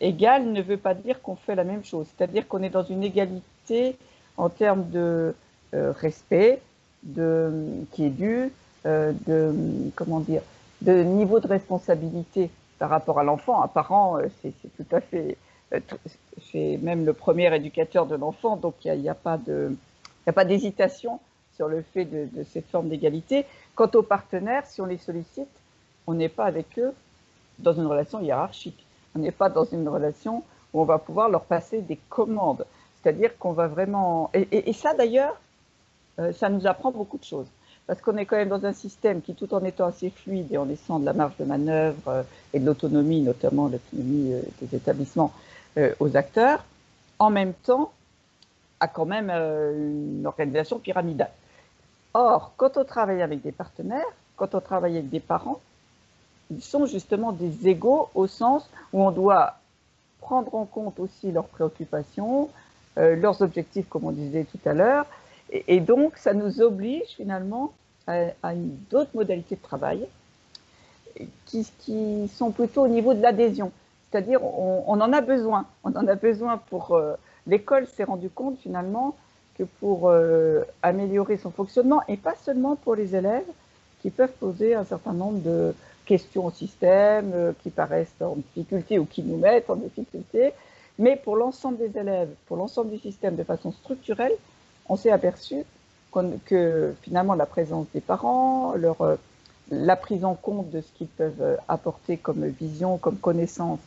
égal 0.00 0.46
ne 0.50 0.60
veut 0.60 0.76
pas 0.76 0.94
dire 0.94 1.22
qu'on 1.22 1.36
fait 1.36 1.54
la 1.54 1.62
même 1.62 1.84
chose, 1.84 2.06
c'est-à-dire 2.16 2.48
qu'on 2.48 2.62
est 2.62 2.70
dans 2.70 2.82
une 2.82 3.04
égalité 3.04 3.96
en 4.36 4.48
termes 4.48 4.88
de 4.88 5.34
euh, 5.74 5.92
respect, 5.92 6.60
de, 7.04 7.52
qui 7.92 8.06
est 8.06 8.10
dû, 8.10 8.50
euh, 8.86 9.12
de, 9.28 9.54
comment 9.94 10.20
dire, 10.20 10.42
de 10.80 11.02
niveau 11.02 11.38
de 11.38 11.46
responsabilité 11.46 12.50
par 12.78 12.90
rapport 12.90 13.20
à 13.20 13.24
l'enfant. 13.24 13.62
Un 13.62 13.68
parent, 13.68 14.18
c'est 14.42 14.52
tout 14.76 14.96
à 14.96 15.00
fait 15.00 15.36
c'est 16.52 16.78
même 16.82 17.04
le 17.04 17.12
premier 17.12 17.54
éducateur 17.54 18.06
de 18.06 18.16
l'enfant, 18.16 18.56
donc 18.56 18.74
il 18.84 19.00
n'y 19.00 19.08
a, 19.08 19.14
pas 19.14 19.38
d'hésitation 20.44 21.20
sur 21.56 21.68
le 21.68 21.82
fait 21.82 22.04
de, 22.04 22.28
cette 22.44 22.66
forme 22.68 22.88
d'égalité. 22.88 23.44
Quant 23.74 23.90
aux 23.94 24.02
partenaires, 24.02 24.66
si 24.66 24.80
on 24.80 24.86
les 24.86 24.98
sollicite, 24.98 25.48
on 26.06 26.14
n'est 26.14 26.28
pas 26.28 26.44
avec 26.44 26.78
eux 26.78 26.92
dans 27.58 27.72
une 27.72 27.86
relation 27.86 28.20
hiérarchique. 28.20 28.84
On 29.14 29.18
n'est 29.18 29.32
pas 29.32 29.48
dans 29.48 29.64
une 29.64 29.88
relation 29.88 30.42
où 30.72 30.80
on 30.80 30.84
va 30.84 30.98
pouvoir 30.98 31.28
leur 31.28 31.44
passer 31.44 31.80
des 31.80 31.98
commandes. 32.08 32.64
C'est-à-dire 33.02 33.36
qu'on 33.38 33.52
va 33.52 33.66
vraiment... 33.66 34.30
Et, 34.34 34.72
ça 34.72 34.94
d'ailleurs, 34.94 35.40
euh, 36.18 36.32
ça 36.32 36.48
nous 36.48 36.66
apprend 36.66 36.90
beaucoup 36.90 37.18
de 37.18 37.24
choses. 37.24 37.46
Parce 37.86 38.00
qu'on 38.00 38.16
est 38.18 38.24
quand 38.24 38.36
même 38.36 38.48
dans 38.48 38.64
un 38.64 38.72
système 38.72 39.20
qui, 39.20 39.34
tout 39.34 39.52
en 39.52 39.64
étant 39.64 39.86
assez 39.86 40.10
fluide 40.10 40.46
et 40.52 40.58
en 40.58 40.64
laissant 40.64 41.00
de 41.00 41.04
la 41.04 41.12
marge 41.12 41.36
de 41.38 41.44
manœuvre 41.44 42.08
euh, 42.08 42.22
et 42.52 42.60
de 42.60 42.66
l'autonomie, 42.66 43.20
notamment 43.22 43.68
l'autonomie 43.68 44.32
euh, 44.32 44.42
des 44.62 44.76
établissements, 44.76 45.32
euh, 45.76 45.94
aux 46.00 46.16
acteurs, 46.16 46.64
en 47.18 47.30
même 47.30 47.52
temps, 47.52 47.92
a 48.80 48.88
quand 48.88 49.04
même 49.04 49.30
euh, 49.30 49.72
une 50.18 50.26
organisation 50.26 50.78
pyramidale. 50.78 51.30
Or, 52.14 52.52
quand 52.56 52.76
on 52.76 52.84
travaille 52.84 53.22
avec 53.22 53.42
des 53.42 53.52
partenaires, 53.52 54.06
quand 54.36 54.54
on 54.54 54.60
travaille 54.60 54.96
avec 54.96 55.10
des 55.10 55.20
parents, 55.20 55.60
ils 56.50 56.62
sont 56.62 56.86
justement 56.86 57.32
des 57.32 57.68
égaux 57.68 58.08
au 58.14 58.26
sens 58.26 58.68
où 58.92 59.02
on 59.02 59.10
doit 59.10 59.54
prendre 60.20 60.54
en 60.54 60.64
compte 60.64 60.98
aussi 60.98 61.30
leurs 61.30 61.46
préoccupations, 61.46 62.50
euh, 62.98 63.14
leurs 63.16 63.42
objectifs, 63.42 63.88
comme 63.88 64.04
on 64.04 64.10
disait 64.10 64.44
tout 64.44 64.68
à 64.68 64.72
l'heure, 64.72 65.06
et, 65.52 65.80
donc 65.80 66.16
ça 66.16 66.32
nous 66.32 66.60
oblige 66.60 67.08
finalement 67.16 67.72
à, 68.06 68.54
d'autres 68.90 69.10
modalités 69.14 69.56
de 69.56 69.62
travail 69.62 70.06
qui, 71.46 72.28
sont 72.32 72.50
plutôt 72.50 72.82
au 72.82 72.88
niveau 72.88 73.14
de 73.14 73.20
l'adhésion. 73.20 73.72
C'est-à-dire, 74.10 74.42
on, 74.42 75.00
en 75.00 75.12
a 75.12 75.20
besoin. 75.20 75.66
On 75.84 75.94
en 75.94 76.06
a 76.06 76.14
besoin 76.14 76.58
pour. 76.58 76.92
Euh, 76.92 77.14
l'école 77.46 77.86
s'est 77.86 78.04
rendu 78.04 78.28
compte 78.28 78.58
finalement 78.58 79.16
que 79.56 79.62
pour 79.78 80.08
euh, 80.08 80.62
améliorer 80.82 81.36
son 81.36 81.50
fonctionnement, 81.50 82.02
et 82.08 82.16
pas 82.16 82.34
seulement 82.34 82.76
pour 82.76 82.96
les 82.96 83.14
élèves 83.14 83.46
qui 84.02 84.10
peuvent 84.10 84.32
poser 84.40 84.74
un 84.74 84.84
certain 84.84 85.12
nombre 85.12 85.40
de 85.40 85.74
questions 86.06 86.46
au 86.46 86.50
système, 86.50 87.30
euh, 87.34 87.52
qui 87.62 87.70
paraissent 87.70 88.14
en 88.20 88.36
difficulté 88.36 88.98
ou 88.98 89.04
qui 89.04 89.22
nous 89.22 89.36
mettent 89.36 89.70
en 89.70 89.76
difficulté, 89.76 90.52
mais 90.98 91.16
pour 91.16 91.36
l'ensemble 91.36 91.78
des 91.78 91.96
élèves, 91.96 92.30
pour 92.46 92.56
l'ensemble 92.56 92.90
du 92.90 92.98
système 92.98 93.36
de 93.36 93.44
façon 93.44 93.70
structurelle, 93.70 94.32
on 94.88 94.96
s'est 94.96 95.12
aperçu 95.12 95.64
que 96.46 96.92
finalement 97.02 97.34
la 97.34 97.46
présence 97.46 97.86
des 97.94 98.00
parents, 98.00 98.74
la 99.70 99.94
prise 99.94 100.24
en 100.24 100.34
compte 100.34 100.68
de 100.70 100.80
ce 100.80 100.88
qu'ils 100.98 101.06
peuvent 101.06 101.58
apporter 101.68 102.16
comme 102.16 102.44
vision, 102.46 102.98
comme 102.98 103.16
connaissance 103.16 103.78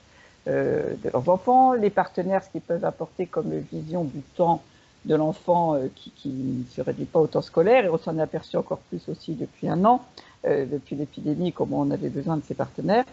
de 0.48 1.10
leurs 1.12 1.30
enfants, 1.30 1.74
les 1.74 1.90
partenaires, 1.90 2.44
ce 2.44 2.50
qu'ils 2.50 2.62
peuvent 2.62 2.86
apporter 2.86 3.26
comme 3.26 3.52
vision 3.72 4.04
du 4.04 4.22
temps 4.36 4.62
de 5.06 5.16
l'enfant 5.16 5.76
euh, 5.76 5.88
qui, 5.96 6.12
qui, 6.12 6.30
ne 6.30 6.64
se 6.70 6.82
réduit 6.82 7.06
pas 7.06 7.20
au 7.20 7.28
temps 7.28 7.42
scolaire, 7.42 7.86
et 7.86 7.90
on 7.90 7.98
s'en 7.98 8.18
est 8.18 8.22
aperçu 8.22 8.58
encore 8.58 8.80
plus 8.80 9.08
aussi 9.10 9.34
depuis 9.34 9.68
un 9.68 9.84
an, 9.86 10.04
euh, 10.46 10.66
depuis 10.66 10.96
l'épidémie, 10.96 11.52
comment 11.52 11.82
on 11.82 11.92
avait 11.92 12.10
besoin 12.10 12.38
de 12.38 12.44
ces 12.44 12.56
partenaires. 12.56 13.06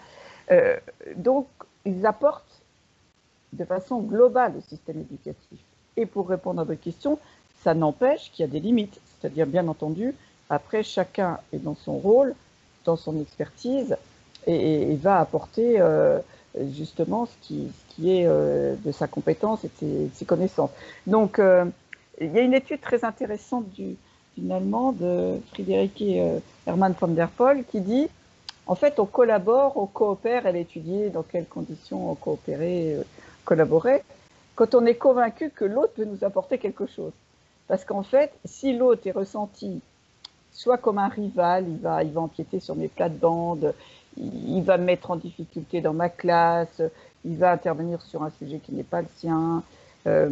donc, 1.16 1.46
ils 1.84 2.04
apportent 2.04 2.60
de 3.52 3.64
façon 3.64 4.00
globale 4.00 4.54
au 4.58 4.60
système 4.60 5.00
éducatif. 5.00 5.60
Et 5.96 6.06
pour 6.06 6.28
répondre 6.28 6.60
à 6.60 6.64
votre 6.64 6.80
question, 6.80 7.18
ça 7.62 7.72
n'empêche 7.74 8.30
qu'il 8.32 8.44
y 8.44 8.48
a 8.48 8.50
des 8.50 8.60
limites. 8.60 9.00
C'est-à-dire, 9.20 9.46
bien 9.46 9.68
entendu, 9.68 10.14
après, 10.48 10.82
chacun 10.82 11.38
est 11.52 11.58
dans 11.58 11.76
son 11.76 11.98
rôle, 11.98 12.34
dans 12.84 12.96
son 12.96 13.20
expertise, 13.20 13.96
et, 14.46 14.92
et 14.92 14.96
va 14.96 15.20
apporter 15.20 15.80
justement 16.72 17.26
ce 17.26 17.32
qui, 17.42 17.68
qui 17.88 18.16
est 18.16 18.26
euh, 18.26 18.74
de 18.84 18.92
sa 18.92 19.06
compétence 19.06 19.64
et 19.64 19.70
de 19.82 20.08
ses, 20.14 20.24
connaissances. 20.24 20.70
Donc, 21.06 21.38
euh, 21.38 21.64
il 22.20 22.32
y 22.32 22.38
a 22.38 22.42
une 22.42 22.54
étude 22.54 22.80
très 22.80 23.04
intéressante 23.04 23.68
du, 23.70 23.96
d'une 24.36 24.52
Allemande, 24.52 25.02
euh, 25.02 26.38
Hermann 26.66 26.94
von 27.00 27.08
der 27.08 27.28
Poel, 27.28 27.64
qui 27.64 27.80
dit 27.80 28.08
en 28.66 28.74
fait, 28.74 29.00
on 29.00 29.06
collabore, 29.06 29.76
on 29.76 29.86
coopère, 29.86 30.46
elle 30.46 30.56
a 30.56 30.60
étudié 30.60 31.10
dans 31.10 31.22
quelles 31.22 31.46
conditions 31.46 32.10
on 32.10 32.14
coopérait, 32.14 32.98
collaborait, 33.44 34.04
quand 34.54 34.74
on 34.74 34.86
est 34.86 34.94
convaincu 34.94 35.50
que 35.50 35.64
l'autre 35.64 35.94
peut 35.94 36.04
nous 36.04 36.22
apporter 36.22 36.58
quelque 36.58 36.86
chose. 36.86 37.12
Parce 37.66 37.84
qu'en 37.84 38.02
fait, 38.02 38.32
si 38.44 38.76
l'autre 38.76 39.06
est 39.06 39.12
ressenti 39.12 39.80
soit 40.52 40.78
comme 40.78 40.98
un 40.98 41.08
rival, 41.08 41.64
il 41.68 41.78
va, 41.78 42.02
il 42.02 42.12
va 42.12 42.20
empiéter 42.20 42.60
sur 42.60 42.76
mes 42.76 42.88
plates-bandes, 42.88 43.74
il 44.16 44.62
va 44.62 44.76
me 44.76 44.84
mettre 44.84 45.10
en 45.10 45.16
difficulté 45.16 45.80
dans 45.80 45.92
ma 45.92 46.08
classe, 46.08 46.82
il 47.24 47.36
va 47.36 47.52
intervenir 47.52 48.00
sur 48.02 48.22
un 48.22 48.30
sujet 48.30 48.58
qui 48.58 48.72
n'est 48.72 48.82
pas 48.82 49.02
le 49.02 49.08
sien. 49.16 49.62
Euh, 50.06 50.30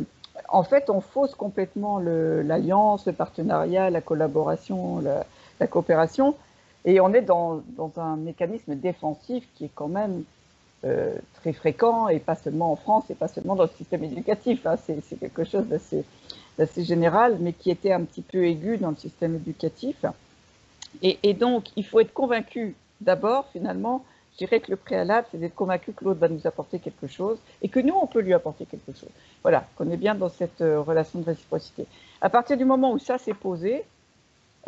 en 0.48 0.62
fait, 0.62 0.88
on 0.90 1.00
fausse 1.00 1.34
complètement 1.34 1.98
l'alliance, 1.98 3.06
le, 3.06 3.12
partenariat, 3.12 3.90
la 3.90 4.00
collaboration, 4.00 5.00
la, 5.00 5.66
coopération, 5.66 6.34
et 6.84 7.00
on 7.00 7.12
est 7.12 7.22
dans, 7.22 7.62
un 7.96 8.16
mécanisme 8.16 8.74
défensif 8.76 9.46
qui 9.54 9.66
est 9.66 9.70
quand 9.74 9.88
même 9.88 10.22
euh, 10.84 11.16
très 11.34 11.52
fréquent, 11.52 12.08
et 12.08 12.20
pas 12.20 12.36
seulement 12.36 12.72
en 12.72 12.76
France, 12.76 13.04
et 13.10 13.14
pas 13.14 13.28
seulement 13.28 13.56
dans 13.56 13.64
le 13.64 13.70
système 13.76 14.04
éducatif. 14.04 14.64
Hein. 14.66 14.76
C'est 14.86 15.18
quelque 15.18 15.44
chose 15.44 15.66
d'assez 15.66 16.84
général, 16.84 17.38
mais 17.40 17.52
qui 17.52 17.70
était 17.70 17.92
un 17.92 18.04
petit 18.04 18.22
peu 18.22 18.46
aigu 18.46 18.78
dans 18.78 18.90
le 18.90 18.96
système 18.96 19.34
éducatif. 19.34 20.04
Et, 21.02 21.18
et 21.22 21.34
donc, 21.34 21.64
il 21.76 21.84
faut 21.84 22.00
être 22.00 22.14
convaincu 22.14 22.74
d'abord, 23.00 23.46
finalement, 23.52 24.04
je 24.32 24.38
dirais 24.38 24.60
que 24.60 24.70
le 24.70 24.76
préalable, 24.76 25.26
c'est 25.30 25.38
d'être 25.38 25.54
convaincu 25.54 25.92
que 25.92 26.04
l'autre 26.04 26.20
va 26.20 26.28
nous 26.28 26.46
apporter 26.46 26.78
quelque 26.78 27.06
chose 27.06 27.38
et 27.60 27.68
que 27.68 27.80
nous, 27.80 27.94
on 28.00 28.06
peut 28.06 28.20
lui 28.20 28.34
apporter 28.34 28.66
quelque 28.66 28.92
chose. 28.92 29.10
Voilà, 29.42 29.64
qu'on 29.76 29.90
est 29.90 29.96
bien 29.96 30.14
dans 30.14 30.28
cette 30.28 30.60
euh, 30.60 30.80
relation 30.80 31.18
de 31.18 31.24
réciprocité. 31.24 31.86
À 32.20 32.30
partir 32.30 32.56
du 32.56 32.64
moment 32.64 32.92
où 32.92 32.98
ça 32.98 33.18
s'est 33.18 33.34
posé, 33.34 33.84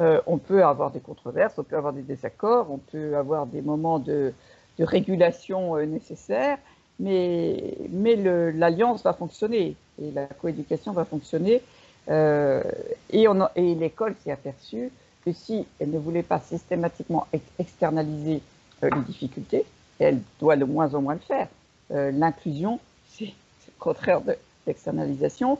euh, 0.00 0.20
on 0.26 0.38
peut 0.38 0.64
avoir 0.64 0.90
des 0.90 1.00
controverses, 1.00 1.54
on 1.58 1.62
peut 1.62 1.76
avoir 1.76 1.92
des 1.92 2.02
désaccords, 2.02 2.70
on 2.70 2.78
peut 2.78 3.16
avoir 3.16 3.46
des 3.46 3.62
moments 3.62 3.98
de, 3.98 4.32
régulation 4.80 5.76
euh, 5.76 5.84
nécessaires, 5.84 6.58
mais, 6.98 7.76
l'alliance 7.92 9.02
va 9.02 9.12
fonctionner 9.12 9.76
et 10.02 10.10
la 10.10 10.24
coéducation 10.24 10.92
va 10.92 11.04
fonctionner 11.04 11.60
et, 12.08 13.26
et 13.56 13.74
l'école 13.74 14.14
s'est 14.22 14.32
aperçue 14.32 14.90
que 15.24 15.32
si 15.32 15.66
elle 15.78 15.90
ne 15.90 15.98
voulait 15.98 16.22
pas 16.22 16.40
systématiquement 16.40 17.26
externaliser 17.58 18.40
les 18.82 19.00
difficultés, 19.06 19.64
elle 19.98 20.20
doit 20.38 20.56
de 20.56 20.64
moins 20.64 20.94
en 20.94 21.02
moins 21.02 21.14
le 21.14 21.20
faire. 21.20 21.48
L'inclusion, 21.90 22.80
c'est 23.08 23.26
le 23.26 23.72
contraire 23.78 24.22
de 24.22 24.34
l'externalisation. 24.66 25.58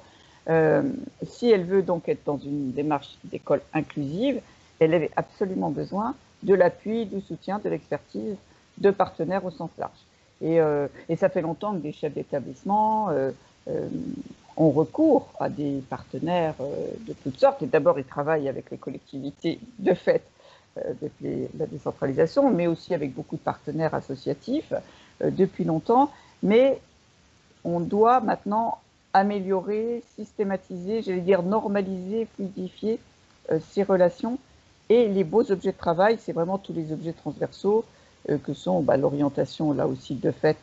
si 1.26 1.50
elle 1.50 1.64
veut 1.64 1.82
donc 1.82 2.08
être 2.08 2.24
dans 2.24 2.38
une 2.38 2.72
démarche 2.72 3.16
d'école 3.24 3.60
inclusive, 3.74 4.40
elle 4.78 4.94
avait 4.94 5.10
absolument 5.16 5.70
besoin 5.70 6.14
de 6.42 6.54
l'appui, 6.54 7.06
du 7.06 7.20
soutien, 7.20 7.58
de 7.58 7.68
l'expertise 7.68 8.36
de 8.78 8.90
partenaires 8.90 9.44
au 9.44 9.50
sens 9.50 9.70
large. 9.78 9.98
Et, 10.40 10.60
euh, 10.60 10.88
ça 11.16 11.28
fait 11.28 11.42
longtemps 11.42 11.74
que 11.74 11.78
des 11.80 11.92
chefs 11.92 12.14
d'établissement 12.14 13.10
euh, 13.10 13.30
euh, 13.68 13.88
ont 14.60 14.70
recours 14.70 15.28
à 15.40 15.48
des 15.48 15.82
partenaires 15.88 16.54
de 17.06 17.12
toutes 17.12 17.38
sortes. 17.38 17.62
Et 17.62 17.66
d'abord, 17.66 17.98
ils 17.98 18.04
travaillent 18.04 18.48
avec 18.48 18.70
les 18.70 18.76
collectivités 18.76 19.58
de 19.78 19.94
fait 19.94 20.22
depuis 21.02 21.48
la 21.58 21.66
décentralisation, 21.66 22.50
mais 22.50 22.66
aussi 22.66 22.94
avec 22.94 23.14
beaucoup 23.14 23.36
de 23.36 23.40
partenaires 23.40 23.94
associatifs 23.94 24.72
depuis 25.22 25.64
longtemps. 25.64 26.10
Mais 26.42 26.78
on 27.64 27.80
doit 27.80 28.20
maintenant 28.20 28.78
améliorer, 29.14 30.02
systématiser, 30.16 31.02
j'allais 31.02 31.20
dire 31.20 31.42
normaliser, 31.42 32.28
fluidifier 32.36 33.00
ces 33.72 33.82
relations 33.82 34.38
et 34.90 35.06
les 35.08 35.22
beaux 35.22 35.50
objets 35.52 35.70
de 35.70 35.76
travail, 35.76 36.18
c'est 36.20 36.32
vraiment 36.32 36.58
tous 36.58 36.72
les 36.72 36.92
objets 36.92 37.12
transversaux 37.12 37.84
euh, 38.28 38.36
que 38.38 38.52
sont 38.52 38.82
bah, 38.82 38.96
l'orientation, 38.96 39.72
là 39.72 39.86
aussi 39.86 40.16
de 40.16 40.32
fait, 40.32 40.58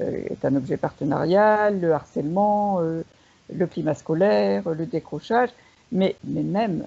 euh, 0.00 0.22
est 0.28 0.44
un 0.44 0.56
objet 0.56 0.76
partenarial, 0.76 1.80
le 1.80 1.92
harcèlement, 1.92 2.80
euh, 2.80 3.02
le 3.52 3.66
climat 3.66 3.94
scolaire, 3.94 4.68
le 4.68 4.86
décrochage, 4.86 5.50
mais, 5.92 6.16
mais 6.24 6.42
même 6.42 6.86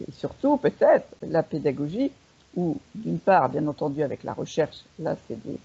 et 0.00 0.12
surtout 0.12 0.56
peut-être 0.56 1.06
la 1.22 1.42
pédagogie, 1.42 2.12
où 2.56 2.76
d'une 2.94 3.18
part, 3.18 3.48
bien 3.48 3.66
entendu, 3.66 4.02
avec 4.02 4.22
la 4.22 4.32
recherche, 4.32 4.84
là 4.98 5.16
c'est 5.26 5.38
des, 5.44 5.58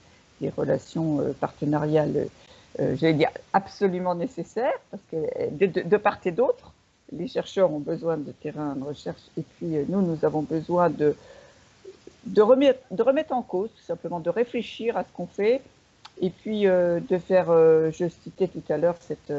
relations 0.58 1.34
partenariales, 1.40 2.28
j'allais 2.78 3.14
dire, 3.14 3.30
absolument 3.54 4.14
nécessaires, 4.14 4.78
parce 4.92 5.04
que 5.10 5.16
de, 5.52 5.68
de, 5.68 5.82
de 5.88 5.98
part 5.98 6.18
et 6.26 6.32
d'autre, 6.32 6.74
les 7.18 7.28
chercheurs 7.28 7.72
ont 7.72 7.80
besoin 7.80 8.18
de 8.18 8.32
terrain 8.32 8.76
de 8.76 8.84
recherche 8.84 9.22
et 9.38 9.42
puis 9.42 9.78
euh, 9.78 9.84
nous, 9.88 10.02
nous 10.02 10.26
avons 10.26 10.42
besoin 10.42 10.90
de, 10.90 11.16
de, 12.26 12.42
remettre, 12.42 12.80
de 12.92 13.04
remettre 13.04 13.34
en 13.34 13.42
cause, 13.42 13.70
tout 13.76 13.84
simplement, 13.84 14.20
de 14.20 14.30
réfléchir 14.30 14.98
à 14.98 15.04
ce 15.04 15.10
qu'on 15.14 15.28
fait 15.28 15.62
et 16.22 16.30
puis 16.30 16.68
euh, 16.68 17.00
de 17.10 17.18
faire, 17.18 17.50
euh, 17.50 17.92
je 17.92 18.08
citais 18.10 18.48
tout 18.48 18.64
à 18.70 18.78
l'heure 18.78 18.98
cette, 19.02 19.34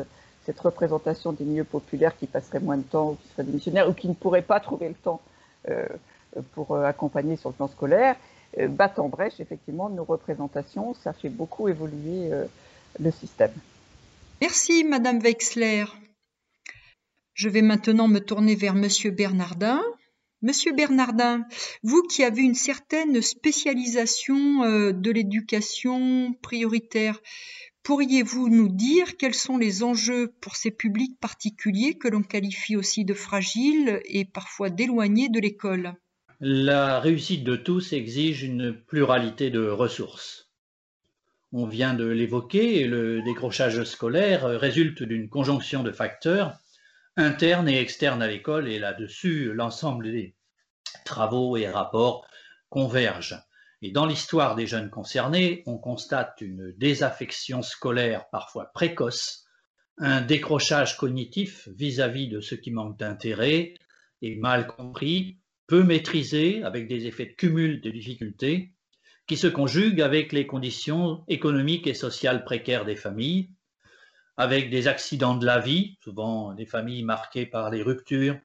cette 0.45 0.61
représentation 0.61 1.33
des 1.33 1.45
milieux 1.45 1.65
populaires 1.65 2.17
qui 2.17 2.27
passeraient 2.27 2.61
moins 2.61 2.77
de 2.77 2.83
temps 2.83 3.11
ou 3.11 3.15
qui 3.17 3.29
seraient 3.29 3.45
démissionnaires 3.45 3.89
ou 3.89 3.93
qui 3.93 4.09
ne 4.09 4.15
pourraient 4.15 4.43
pas 4.43 4.61
trouver 4.61 4.89
le 4.89 4.95
temps 4.95 5.21
pour 6.53 6.77
accompagner 6.77 7.37
sur 7.37 7.51
le 7.51 7.55
plan 7.55 7.69
scolaire. 7.69 8.17
battre 8.69 9.01
en 9.01 9.09
brèche, 9.09 9.41
effectivement, 9.41 9.89
nos 9.89 10.05
représentations, 10.05 10.95
ça 10.95 11.13
fait 11.13 11.31
beaucoup 11.31 11.69
évoluer 11.69 12.31
le 13.01 13.11
système. 13.11 13.53
Merci, 14.41 14.85
Madame 14.85 15.21
Wexler. 15.21 15.85
Je 17.35 17.49
vais 17.49 17.63
maintenant 17.63 18.09
me 18.09 18.21
tourner 18.21 18.55
vers 18.55 18.75
Monsieur 18.75 19.11
Bernardin. 19.11 19.83
Monsieur 20.43 20.73
Bernardin, 20.73 21.45
vous 21.83 22.03
qui 22.03 22.23
avez 22.23 22.43
une 22.43 22.55
certaine 22.55 23.23
spécialisation 23.23 24.63
euh, 24.63 24.93
de 24.93 25.11
l'éducation 25.11 26.35
prioritaire, 26.43 27.19
pourriez-vous 27.85 28.49
nous 28.49 28.69
dire 28.69 29.17
quels 29.17 29.35
sont 29.35 29.57
les 29.57 29.85
enjeux 29.85 30.33
pour 30.41 30.57
ces 30.57 30.73
publics 30.73 31.19
particuliers 31.21 31.97
que 31.97 32.09
l'on 32.09 32.23
qualifie 32.23 32.76
aussi 32.76 33.05
de 33.05 33.14
fragiles 33.14 34.00
et 34.07 34.25
parfois 34.25 34.71
d'éloignés 34.71 35.29
de 35.29 35.38
l'école? 35.38 35.95
La 36.41 36.99
réussite 36.99 37.45
de 37.45 37.55
tous 37.55 37.93
exige 37.93 38.43
une 38.43 38.75
pluralité 38.75 39.50
de 39.50 39.69
ressources. 39.69 40.50
On 41.53 41.67
vient 41.67 41.95
de 41.95 42.07
l'évoquer, 42.07 42.85
le 42.85 43.23
décrochage 43.23 43.85
scolaire 43.85 44.44
résulte 44.47 45.05
d'une 45.05 45.29
conjonction 45.29 45.85
de 45.85 45.92
facteurs 45.92 46.59
interne 47.16 47.68
et 47.68 47.79
externe 47.79 48.23
à 48.23 48.27
l'école, 48.27 48.68
et 48.68 48.81
là-dessus, 48.81 49.53
l'ensemble 49.53 50.11
des 50.11 50.35
travaux 51.05 51.57
et 51.57 51.68
rapports 51.68 52.27
convergent. 52.70 53.38
Et 53.85 53.90
dans 53.90 54.07
l'histoire 54.07 54.55
des 54.55 54.66
jeunes 54.66 54.88
concernés, 54.88 55.62
on 55.66 55.77
constate 55.77 56.40
une 56.40 56.73
désaffection 56.79 57.61
scolaire 57.61 58.31
parfois 58.31 58.70
précoce, 58.73 59.44
un 59.99 60.23
décrochage 60.23 60.97
cognitif 60.97 61.68
vis-à-vis 61.68 62.29
de 62.29 62.40
ce 62.40 62.55
qui 62.55 62.70
manque 62.70 62.99
d'intérêt 62.99 63.75
et 64.23 64.37
mal 64.37 64.66
compris, 64.66 65.37
peu 65.66 65.83
maîtrisé, 65.83 66.62
avec 66.62 66.88
des 66.88 67.05
effets 67.05 67.27
de 67.27 67.33
cumul 67.33 67.83
de 67.83 67.90
difficultés, 67.90 68.73
qui 69.27 69.37
se 69.37 69.49
conjuguent 69.49 70.01
avec 70.01 70.33
les 70.33 70.47
conditions 70.47 71.23
économiques 71.29 71.87
et 71.87 71.92
sociales 71.92 72.47
précaires 72.47 72.87
des 72.87 72.97
familles, 72.97 73.51
avec 74.38 74.70
des 74.70 74.88
accidents 74.88 75.37
de 75.37 75.44
la 75.44 75.59
vie, 75.59 75.99
souvent 76.03 76.55
des 76.55 76.64
familles 76.64 77.03
marquées 77.03 77.44
par 77.44 77.68
les 77.68 77.83
ruptures, 77.83 78.38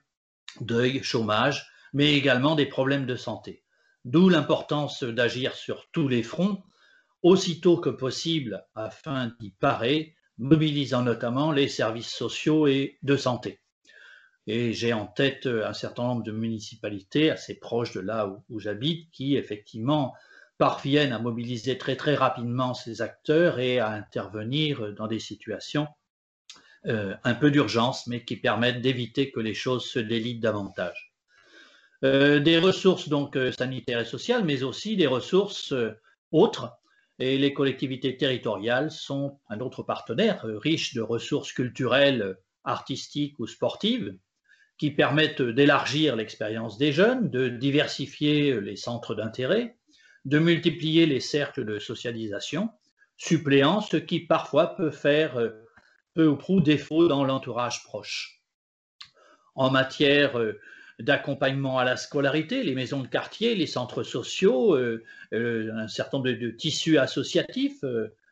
deuil, 0.59 1.01
chômage, 1.01 1.65
mais 1.93 2.13
également 2.15 2.55
des 2.55 2.65
problèmes 2.65 3.05
de 3.05 3.15
santé. 3.15 3.63
D'où 4.09 4.27
l'importance 4.27 5.03
d'agir 5.03 5.53
sur 5.53 5.87
tous 5.91 6.07
les 6.07 6.23
fronts, 6.23 6.63
aussitôt 7.21 7.77
que 7.77 7.91
possible, 7.91 8.65
afin 8.73 9.31
d'y 9.39 9.51
parer, 9.51 10.15
mobilisant 10.39 11.03
notamment 11.03 11.51
les 11.51 11.67
services 11.67 12.09
sociaux 12.09 12.65
et 12.65 12.97
de 13.03 13.15
santé. 13.15 13.59
Et 14.47 14.73
j'ai 14.73 14.93
en 14.93 15.05
tête 15.05 15.45
un 15.45 15.73
certain 15.73 16.05
nombre 16.05 16.23
de 16.23 16.31
municipalités 16.31 17.29
assez 17.29 17.59
proches 17.59 17.93
de 17.93 17.99
là 17.99 18.35
où, 18.49 18.59
j'habite 18.59 19.11
qui, 19.11 19.35
effectivement, 19.35 20.15
parviennent 20.57 21.13
à 21.13 21.19
mobiliser 21.19 21.77
très 21.77 21.95
très 21.95 22.15
rapidement 22.15 22.73
ces 22.73 23.03
acteurs 23.03 23.59
et 23.59 23.77
à 23.77 23.91
intervenir 23.91 24.91
dans 24.93 25.05
des 25.05 25.19
situations 25.19 25.87
euh, 26.87 27.15
un 27.23 27.35
peu 27.35 27.51
d'urgence, 27.51 28.07
mais 28.07 28.25
qui 28.25 28.37
permettent 28.37 28.81
d'éviter 28.81 29.29
que 29.29 29.39
les 29.39 29.53
choses 29.53 29.85
se 29.85 29.99
délitent 29.99 30.41
davantage. 30.41 31.08
Euh, 32.05 32.39
des 32.39 32.57
ressources 32.57 33.09
donc 33.09 33.35
euh, 33.35 33.51
sanitaires 33.51 33.99
et 33.99 34.05
sociales, 34.05 34.45
mais 34.45 34.63
aussi 34.63 34.95
des 34.95 35.07
ressources 35.07 35.73
autres. 36.31 36.71
Et 37.19 37.37
les 37.37 37.53
collectivités 37.53 38.15
territoriales 38.15 38.91
sont 38.91 39.39
un 39.49 39.59
autre 39.59 39.83
partenaire 39.83 40.43
riche 40.45 40.93
de 40.93 41.01
ressources 41.01 41.51
culturelles, 41.51 42.37
artistiques 42.63 43.37
ou 43.39 43.47
sportives, 43.47 44.15
qui 44.77 44.91
permettent 44.91 45.41
d'élargir 45.41 46.15
l'expérience 46.15 46.77
des 46.77 46.93
jeunes, 46.93 47.29
de 47.29 47.49
diversifier 47.49 48.61
les 48.61 48.77
centres 48.77 49.13
d'intérêt, 49.13 49.77
de 50.25 50.39
multiplier 50.39 51.05
les 51.05 51.19
cercles 51.19 51.65
de 51.65 51.79
socialisation, 51.79 52.69
suppléant 53.17 53.81
ce 53.81 53.97
qui 53.97 54.21
parfois 54.21 54.75
peut 54.75 54.91
faire 54.91 55.37
euh, 55.37 55.49
peu 56.13 56.27
ou 56.27 56.37
prou 56.37 56.61
défaut 56.61 57.07
dans 57.07 57.25
l'entourage 57.25 57.83
proche. 57.83 58.41
En 59.55 59.69
matière 59.69 60.39
euh, 60.39 60.59
d'accompagnement 60.99 61.77
à 61.77 61.85
la 61.85 61.97
scolarité, 61.97 62.63
les 62.63 62.75
maisons 62.75 63.01
de 63.01 63.07
quartier, 63.07 63.55
les 63.55 63.67
centres 63.67 64.03
sociaux, 64.03 64.75
euh, 64.75 65.03
un 65.31 65.87
certain 65.87 66.17
nombre 66.17 66.31
de, 66.31 66.49
tissus 66.51 66.97
associatifs 66.97 67.83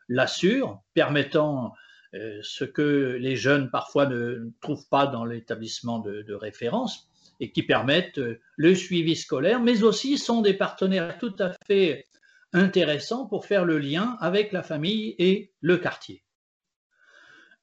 l'assurent, 0.08 0.82
permettant 0.94 1.74
ce 2.14 2.64
que 2.64 3.18
les 3.20 3.36
jeunes 3.36 3.70
parfois 3.70 4.06
ne 4.06 4.50
trouvent 4.62 4.88
pas 4.88 5.06
dans 5.06 5.26
l'établissement 5.26 5.98
de 5.98 6.32
référence, 6.34 7.08
et 7.40 7.50
qui 7.50 7.62
permettent 7.62 8.18
euh, 8.18 8.40
le 8.56 8.74
suivi 8.74 9.16
scolaire, 9.16 9.60
mais 9.60 9.82
aussi 9.82 10.18
sont 10.18 10.40
des 10.40 10.54
partenaires 10.54 11.18
tout 11.18 11.34
à 11.38 11.52
fait 11.66 12.06
intéressants 12.52 13.26
pour 13.26 13.46
faire 13.46 13.64
le 13.64 13.78
lien 13.78 14.16
avec 14.20 14.52
la 14.52 14.62
famille 14.62 15.14
et 15.18 15.52
le 15.60 15.76
quartier. 15.76 16.22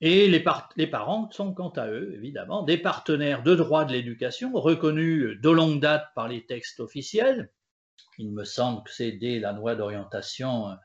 Et 0.02 0.28
les, 0.28 0.42
parents 0.88 1.32
sont 1.32 1.54
quant 1.54 1.70
à 1.70 1.88
eux, 1.88 2.12
évidemment, 2.16 2.64
des 2.64 2.78
partenaires 2.78 3.44
de 3.44 3.56
droit 3.56 3.86
de 3.86 3.94
l'éducation 3.94 4.52
reconnus 4.54 5.40
de 5.42 5.50
longue 5.50 5.80
date 5.80 6.10
par 6.16 6.28
les 6.28 6.46
textes 6.46 6.82
officiels. 6.82 7.50
Il 8.18 8.32
me 8.32 8.44
semble 8.44 8.84
que 8.84 8.92
c'est 8.92 9.14
dès 9.14 9.40
la 9.40 9.54
loi 9.54 9.76
d'orientation 9.76 10.76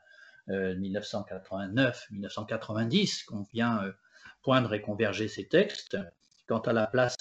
1989-1990 0.47 3.21
euh, 3.21 3.25
qu'on 3.27 3.45
vient 3.53 3.83
euh, 3.83 3.91
poindre 4.41 4.73
et 4.73 4.81
converger 4.81 5.27
ces 5.27 5.47
textes. 5.47 5.97
Quant 6.47 6.59
à 6.59 6.73
la 6.73 6.87
place 6.87 7.17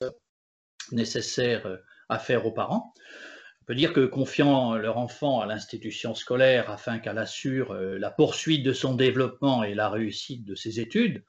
nécessaires 0.92 1.66
euh, 1.66 1.76
à 2.08 2.18
faire 2.18 2.46
aux 2.46 2.52
parents. 2.52 2.92
On 3.62 3.64
peut 3.66 3.74
dire 3.74 3.92
que 3.92 4.04
confiant 4.04 4.74
leur 4.74 4.98
enfant 4.98 5.40
à 5.40 5.46
l'institution 5.46 6.14
scolaire 6.14 6.70
afin 6.70 6.98
qu'elle 6.98 7.18
assure 7.18 7.72
euh, 7.72 7.98
la 7.98 8.10
poursuite 8.10 8.64
de 8.64 8.72
son 8.72 8.94
développement 8.94 9.62
et 9.62 9.74
la 9.74 9.88
réussite 9.88 10.44
de 10.44 10.56
ses 10.56 10.80
études, 10.80 11.22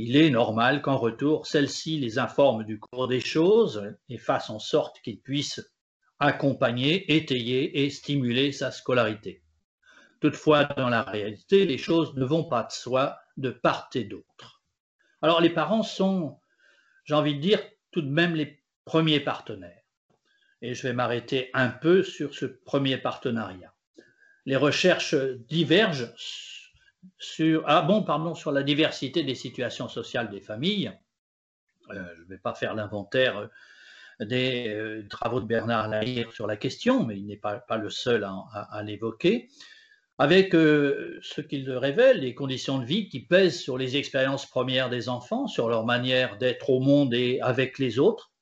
il 0.00 0.16
est 0.16 0.30
normal 0.30 0.80
qu'en 0.80 0.96
retour, 0.96 1.46
celle-ci 1.48 1.98
les 1.98 2.20
informe 2.20 2.62
du 2.62 2.78
cours 2.78 3.08
des 3.08 3.20
choses 3.20 3.96
et 4.08 4.16
fasse 4.16 4.48
en 4.48 4.60
sorte 4.60 5.00
qu'ils 5.02 5.20
puissent 5.20 5.72
accompagner, 6.20 7.16
étayer 7.16 7.82
et 7.82 7.90
stimuler 7.90 8.52
sa 8.52 8.70
scolarité. 8.70 9.42
Toutefois, 10.20 10.64
dans 10.76 10.88
la 10.88 11.02
réalité, 11.02 11.66
les 11.66 11.78
choses 11.78 12.14
ne 12.14 12.24
vont 12.24 12.44
pas 12.44 12.62
de 12.62 12.70
soi 12.70 13.18
de 13.36 13.50
part 13.50 13.90
et 13.94 14.04
d'autre. 14.04 14.62
Alors 15.20 15.40
les 15.40 15.50
parents 15.50 15.82
sont, 15.82 16.38
j'ai 17.04 17.14
envie 17.14 17.34
de 17.34 17.40
dire, 17.40 17.60
tout 17.90 18.02
de 18.02 18.10
même 18.10 18.36
les 18.36 18.62
premiers 18.84 19.20
partenaires. 19.20 19.82
Et 20.62 20.74
je 20.74 20.86
vais 20.86 20.92
m'arrêter 20.92 21.50
un 21.54 21.70
peu 21.70 22.04
sur 22.04 22.34
ce 22.34 22.46
premier 22.46 22.98
partenariat. 22.98 23.74
Les 24.46 24.56
recherches 24.56 25.16
divergent 25.48 26.12
sur, 27.18 27.64
ah 27.66 27.82
bon, 27.82 28.02
pardon, 28.02 28.34
sur 28.34 28.52
la 28.52 28.62
diversité 28.62 29.22
des 29.22 29.34
situations 29.34 29.88
sociales 29.88 30.30
des 30.30 30.40
familles. 30.40 30.92
Euh, 31.90 32.04
je 32.16 32.22
ne 32.22 32.26
vais 32.26 32.38
pas 32.38 32.54
faire 32.54 32.74
l'inventaire 32.74 33.48
des 34.20 34.68
euh, 34.68 35.06
travaux 35.08 35.40
de 35.40 35.46
Bernard 35.46 35.88
Lahire 35.88 36.32
sur 36.32 36.46
la 36.46 36.56
question, 36.56 37.04
mais 37.04 37.16
il 37.16 37.26
n'est 37.26 37.36
pas, 37.36 37.64
le 37.76 37.90
seul 37.90 38.24
à, 38.24 38.82
l'évoquer, 38.82 39.48
avec 40.18 40.54
euh, 40.54 41.18
ce 41.22 41.40
qu'il 41.40 41.70
révèle, 41.70 42.20
les 42.20 42.34
conditions 42.34 42.78
de 42.78 42.84
vie 42.84 43.08
qui 43.08 43.20
pèsent 43.20 43.60
sur 43.60 43.78
les 43.78 43.96
expériences 43.96 44.46
premières 44.46 44.90
des 44.90 45.08
enfants, 45.08 45.46
sur 45.46 45.68
leur 45.68 45.86
manière 45.86 46.36
d'être 46.38 46.70
au 46.70 46.80
monde 46.80 47.14
et 47.14 47.40
avec 47.40 47.78
les 47.78 47.98
autres. 47.98 48.32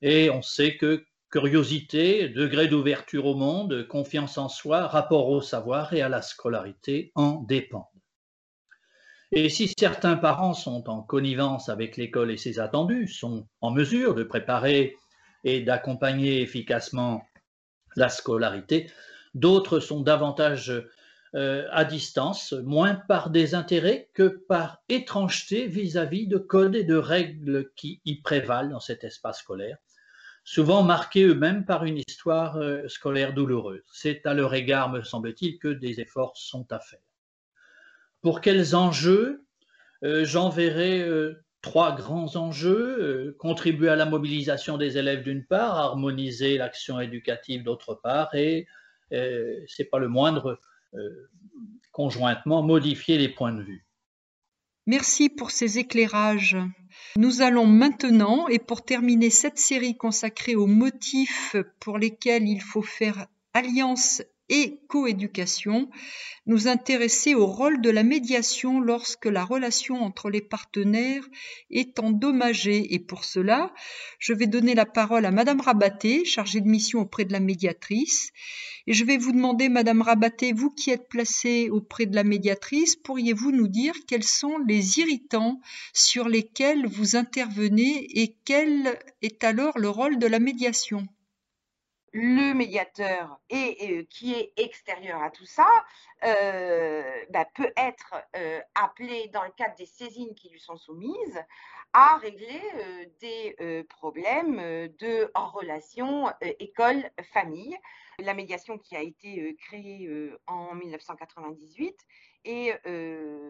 Et 0.00 0.30
on 0.30 0.42
sait 0.42 0.76
que 0.76 1.04
curiosité, 1.30 2.28
degré 2.28 2.68
d'ouverture 2.68 3.26
au 3.26 3.34
monde, 3.34 3.86
confiance 3.86 4.38
en 4.38 4.48
soi, 4.48 4.86
rapport 4.86 5.28
au 5.28 5.40
savoir 5.40 5.92
et 5.92 6.00
à 6.00 6.08
la 6.08 6.22
scolarité 6.22 7.12
en 7.14 7.42
dépendent. 7.42 7.84
Et 9.30 9.50
si 9.50 9.70
certains 9.78 10.16
parents 10.16 10.54
sont 10.54 10.88
en 10.88 11.02
connivence 11.02 11.68
avec 11.68 11.98
l'école 11.98 12.30
et 12.30 12.38
ses 12.38 12.58
attendus, 12.58 13.08
sont 13.08 13.46
en 13.60 13.70
mesure 13.70 14.14
de 14.14 14.22
préparer 14.22 14.96
et 15.44 15.60
d'accompagner 15.60 16.40
efficacement 16.40 17.22
la 17.96 18.08
scolarité. 18.08 18.90
D'autres 19.34 19.80
sont 19.80 20.00
davantage 20.00 20.72
euh, 21.34 21.66
à 21.70 21.84
distance, 21.84 22.52
moins 22.52 22.94
par 22.94 23.28
des 23.28 23.54
intérêts 23.54 24.08
que 24.14 24.28
par 24.48 24.82
étrangeté 24.88 25.66
vis-à-vis 25.66 26.26
de 26.26 26.38
codes 26.38 26.74
et 26.74 26.84
de 26.84 26.96
règles 26.96 27.70
qui 27.76 28.00
y 28.06 28.22
prévalent 28.22 28.70
dans 28.70 28.80
cet 28.80 29.04
espace 29.04 29.40
scolaire, 29.40 29.76
souvent 30.50 30.82
marqués 30.82 31.24
eux-mêmes 31.24 31.64
par 31.64 31.84
une 31.84 31.98
histoire 32.08 32.56
euh, 32.56 32.88
scolaire 32.88 33.34
douloureuse. 33.34 33.82
C'est 33.92 34.24
à 34.26 34.34
leur 34.34 34.54
égard, 34.54 34.90
me 34.90 35.02
semble-t-il, 35.02 35.58
que 35.58 35.68
des 35.68 36.00
efforts 36.00 36.36
sont 36.36 36.66
à 36.72 36.80
faire. 36.80 37.00
Pour 38.22 38.40
quels 38.40 38.74
enjeux 38.74 39.44
euh, 40.04 40.24
J'enverrai 40.24 41.06
trois 41.60 41.94
grands 41.94 42.36
enjeux, 42.36 42.98
euh, 43.00 43.36
contribuer 43.38 43.88
à 43.88 43.96
la 43.96 44.06
mobilisation 44.06 44.78
des 44.78 44.96
élèves 44.96 45.22
d'une 45.22 45.44
part, 45.44 45.76
harmoniser 45.76 46.56
l'action 46.56 47.00
éducative 47.00 47.62
d'autre 47.62 47.94
part, 47.94 48.34
et 48.34 48.66
euh, 49.12 49.60
c'est 49.66 49.84
pas 49.84 49.98
le 49.98 50.08
moindre, 50.08 50.60
euh, 50.94 51.28
conjointement 51.92 52.62
modifier 52.62 53.18
les 53.18 53.28
points 53.28 53.52
de 53.52 53.62
vue. 53.62 53.84
Merci 54.86 55.28
pour 55.28 55.50
ces 55.50 55.78
éclairages. 55.78 56.56
Nous 57.16 57.42
allons 57.42 57.66
maintenant, 57.66 58.48
et 58.48 58.58
pour 58.58 58.84
terminer 58.84 59.30
cette 59.30 59.58
série 59.58 59.96
consacrée 59.96 60.54
aux 60.54 60.66
motifs 60.66 61.56
pour 61.80 61.98
lesquels 61.98 62.48
il 62.48 62.60
faut 62.60 62.82
faire 62.82 63.26
alliance 63.54 64.22
et 64.48 64.80
coéducation, 64.88 65.90
nous 66.46 66.68
intéresser 66.68 67.34
au 67.34 67.46
rôle 67.46 67.80
de 67.80 67.90
la 67.90 68.02
médiation 68.02 68.80
lorsque 68.80 69.26
la 69.26 69.44
relation 69.44 70.02
entre 70.02 70.30
les 70.30 70.40
partenaires 70.40 71.26
est 71.70 71.98
endommagée. 71.98 72.94
Et 72.94 72.98
pour 72.98 73.24
cela, 73.24 73.72
je 74.18 74.32
vais 74.32 74.46
donner 74.46 74.74
la 74.74 74.86
parole 74.86 75.26
à 75.26 75.30
Madame 75.30 75.60
Rabaté, 75.60 76.24
chargée 76.24 76.60
de 76.60 76.68
mission 76.68 77.00
auprès 77.00 77.24
de 77.24 77.32
la 77.32 77.40
médiatrice. 77.40 78.32
Et 78.86 78.94
je 78.94 79.04
vais 79.04 79.18
vous 79.18 79.32
demander, 79.32 79.68
Madame 79.68 80.00
Rabaté, 80.00 80.54
vous 80.54 80.70
qui 80.70 80.90
êtes 80.90 81.08
placée 81.08 81.68
auprès 81.68 82.06
de 82.06 82.14
la 82.14 82.24
médiatrice, 82.24 82.96
pourriez-vous 82.96 83.52
nous 83.52 83.68
dire 83.68 83.92
quels 84.06 84.24
sont 84.24 84.56
les 84.66 84.98
irritants 84.98 85.60
sur 85.92 86.28
lesquels 86.28 86.86
vous 86.86 87.16
intervenez 87.16 88.06
et 88.22 88.34
quel 88.46 88.98
est 89.20 89.44
alors 89.44 89.78
le 89.78 89.90
rôle 89.90 90.18
de 90.18 90.26
la 90.26 90.38
médiation? 90.38 91.06
Le 92.20 92.52
médiateur 92.52 93.38
et, 93.48 94.04
qui 94.10 94.34
est 94.34 94.52
extérieur 94.56 95.22
à 95.22 95.30
tout 95.30 95.46
ça 95.46 95.68
euh, 96.24 97.02
bah, 97.30 97.44
peut 97.54 97.72
être 97.76 98.14
euh, 98.36 98.60
appelé 98.74 99.28
dans 99.28 99.44
le 99.44 99.50
cadre 99.50 99.76
des 99.76 99.86
saisines 99.86 100.34
qui 100.34 100.48
lui 100.48 100.58
sont 100.58 100.76
soumises 100.76 101.40
à 101.92 102.16
régler 102.16 102.60
euh, 102.74 103.04
des 103.20 103.84
problèmes 103.88 104.56
de 104.98 105.30
en 105.34 105.48
relation 105.48 106.32
école-famille. 106.40 107.76
La 108.18 108.34
médiation 108.34 108.78
qui 108.78 108.96
a 108.96 109.00
été 109.00 109.54
créée 109.60 110.10
en 110.48 110.74
1998 110.74 111.96
et 112.44 112.72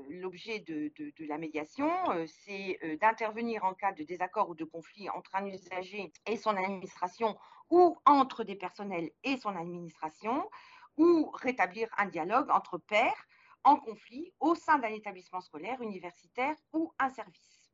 l'objet 0.09 0.61
de, 0.61 0.93
la 1.27 1.39
médiation, 1.39 1.91
c'est 2.27 2.79
d'intervenir 3.01 3.65
en 3.65 3.75
cas 3.75 3.93
de 3.93 4.03
désaccord 4.03 4.49
ou 4.49 4.55
de 4.55 4.65
conflit 4.65 5.09
entre 5.11 5.35
un 5.35 5.47
usager 5.47 6.13
et 6.27 6.37
son 6.37 6.57
administration 6.57 7.37
ou 7.71 7.99
entre 8.07 8.45
des 8.45 8.57
personnels 8.57 9.11
et 9.25 9.37
son 9.37 9.55
administration, 9.55 10.49
ou 10.97 11.31
rétablir 11.35 11.89
un 11.97 12.07
dialogue 12.07 12.51
entre 12.51 12.79
pairs 12.79 13.27
en 13.65 13.77
conflit 13.77 14.33
au 14.41 14.55
sein 14.55 14.79
d'un 14.79 14.89
établissement 14.89 15.41
scolaire, 15.41 15.81
universitaire 15.81 16.57
ou 16.73 16.93
un 16.99 17.11
service. 17.11 17.71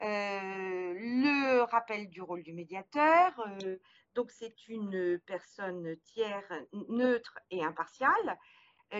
le 0.00 1.62
rappel 1.62 2.08
du 2.08 2.20
rôle 2.20 2.42
du 2.42 2.52
médiateur, 2.52 3.32
donc 4.14 4.30
c'est 4.30 4.68
une 4.68 5.18
personne 5.20 5.96
tiers 6.04 6.66
neutre 6.88 7.38
et 7.50 7.64
impartiale 7.64 8.38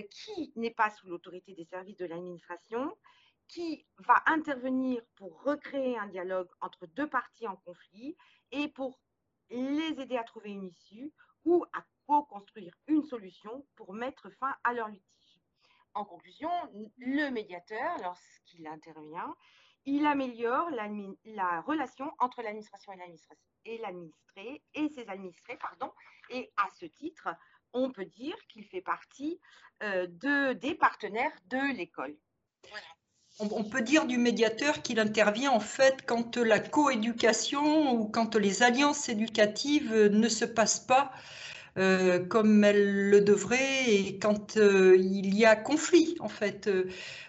qui 0.00 0.52
n'est 0.56 0.70
pas 0.70 0.90
sous 0.90 1.06
l'autorité 1.06 1.54
des 1.54 1.64
services 1.64 1.96
de 1.96 2.06
l'administration, 2.06 2.96
qui 3.48 3.86
va 3.98 4.22
intervenir 4.26 5.02
pour 5.16 5.42
recréer 5.42 5.98
un 5.98 6.06
dialogue 6.06 6.48
entre 6.60 6.86
deux 6.86 7.08
parties 7.08 7.46
en 7.46 7.56
conflit 7.56 8.16
et 8.50 8.68
pour 8.68 8.98
les 9.50 10.00
aider 10.00 10.16
à 10.16 10.24
trouver 10.24 10.50
une 10.50 10.64
issue 10.64 11.12
ou 11.44 11.64
à 11.72 11.84
co-construire 12.06 12.74
une 12.86 13.02
solution 13.02 13.66
pour 13.76 13.92
mettre 13.92 14.30
fin 14.30 14.54
à 14.64 14.72
leur 14.72 14.88
litige. 14.88 15.40
En 15.94 16.04
conclusion, 16.04 16.50
le 16.96 17.28
médiateur, 17.30 17.98
lorsqu'il 18.02 18.66
intervient, 18.66 19.36
il 19.84 20.06
améliore 20.06 20.70
la, 20.70 21.60
relation 21.60 22.10
entre 22.18 22.40
l'administration 22.40 22.92
et 23.64 23.78
l'administré 23.78 24.62
et 24.74 24.88
ses 24.88 25.08
administrés, 25.08 25.58
pardon, 25.58 25.92
et 26.30 26.50
à 26.56 26.68
ce 26.70 26.86
titre, 26.86 27.28
on 27.74 27.90
peut 27.90 28.04
dire 28.04 28.36
qu'il 28.48 28.64
fait 28.64 28.80
partie 28.80 29.38
euh, 29.82 30.06
de, 30.06 30.52
des 30.54 30.74
partenaires 30.74 31.32
de 31.50 31.76
l'école. 31.76 32.14
On 33.40 33.64
peut 33.64 33.80
dire 33.80 34.06
du 34.06 34.18
médiateur 34.18 34.82
qu'il 34.82 35.00
intervient 35.00 35.50
en 35.50 35.60
fait 35.60 36.04
quand 36.06 36.36
la 36.36 36.60
coéducation 36.60 37.94
ou 37.94 38.06
quand 38.06 38.36
les 38.36 38.62
alliances 38.62 39.08
éducatives 39.08 39.94
ne 39.94 40.28
se 40.28 40.44
passent 40.44 40.86
pas 40.86 41.10
euh, 41.78 42.22
comme 42.22 42.62
elles 42.62 43.08
le 43.08 43.22
devraient 43.22 43.86
et 43.88 44.18
quand 44.18 44.58
euh, 44.58 44.98
il 44.98 45.34
y 45.34 45.46
a 45.46 45.56
conflit 45.56 46.14
en 46.20 46.28
fait 46.28 46.68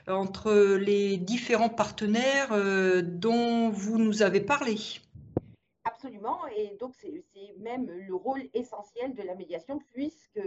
entre 0.08 0.76
les 0.76 1.16
différents 1.16 1.70
partenaires 1.70 2.54
dont 3.04 3.70
vous 3.70 3.98
nous 3.98 4.22
avez 4.22 4.42
parlé. 4.42 4.78
Absolument, 6.04 6.46
et 6.48 6.76
donc 6.82 6.96
c'est 6.96 7.56
même 7.60 7.90
le 7.90 8.14
rôle 8.14 8.50
essentiel 8.54 9.14
de 9.14 9.24
la 9.24 9.36
médiation, 9.36 9.80
puisque 9.94 10.42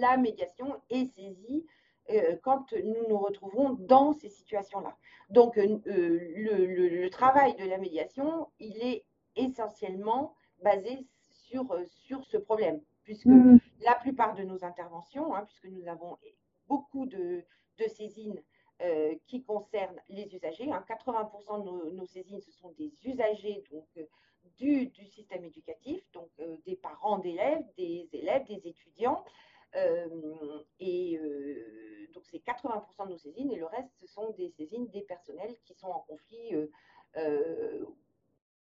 la 0.00 0.16
médiation 0.16 0.80
est 0.88 1.14
saisie 1.14 1.66
euh, 2.08 2.36
quand 2.42 2.72
nous 2.72 3.06
nous 3.06 3.18
retrouvons 3.18 3.74
dans 3.74 4.14
ces 4.14 4.30
situations-là. 4.30 4.96
Donc 5.28 5.58
euh, 5.58 5.78
le, 5.84 7.08
travail 7.10 7.54
de 7.56 7.66
la 7.66 7.76
médiation, 7.76 8.48
il 8.60 8.82
est 8.82 9.04
essentiellement 9.36 10.34
basé 10.62 11.06
sur, 11.20 11.70
euh, 11.72 11.84
sur 11.84 12.24
ce 12.24 12.38
problème, 12.38 12.80
puisque 13.04 13.26
mmh. 13.26 13.58
la 13.82 13.94
plupart 13.96 14.36
de 14.36 14.42
nos 14.44 14.64
interventions, 14.64 15.34
hein, 15.34 15.44
puisque 15.44 15.66
nous 15.66 15.86
avons 15.86 16.16
beaucoup 16.66 17.04
de, 17.04 17.44
de 17.76 17.84
saisines 17.88 18.40
qui 19.26 19.42
concernent 19.42 20.00
les 20.08 20.32
usagers. 20.32 20.66
80% 20.66 20.76
hein, 21.48 21.58
de 21.58 21.64
nos, 21.64 21.90
nos, 21.90 22.06
saisines, 22.06 22.40
ce 22.40 22.52
sont 22.52 22.70
des 22.78 22.90
usagers, 23.04 23.64
donc 23.72 23.84
du, 24.56 24.90
système 25.06 25.44
éducatif, 25.44 26.00
donc 26.12 26.28
euh, 26.40 26.56
des 26.66 26.76
parents 26.76 27.18
d'élèves, 27.18 27.64
des 27.76 28.08
élèves, 28.12 28.46
des 28.46 28.60
étudiants. 28.68 29.24
Euh, 29.76 30.62
et 30.80 31.18
euh, 31.18 32.08
donc 32.14 32.24
c'est 32.30 32.38
80% 32.38 33.06
de 33.06 33.12
nos 33.12 33.18
saisines 33.18 33.52
et 33.52 33.56
le 33.56 33.66
reste, 33.66 33.90
ce 34.00 34.06
sont 34.06 34.30
des 34.30 34.48
saisines 34.48 34.86
des 34.88 35.02
personnels 35.02 35.54
qui 35.64 35.74
sont 35.74 35.88
en 35.88 36.00
conflit, 36.00 36.54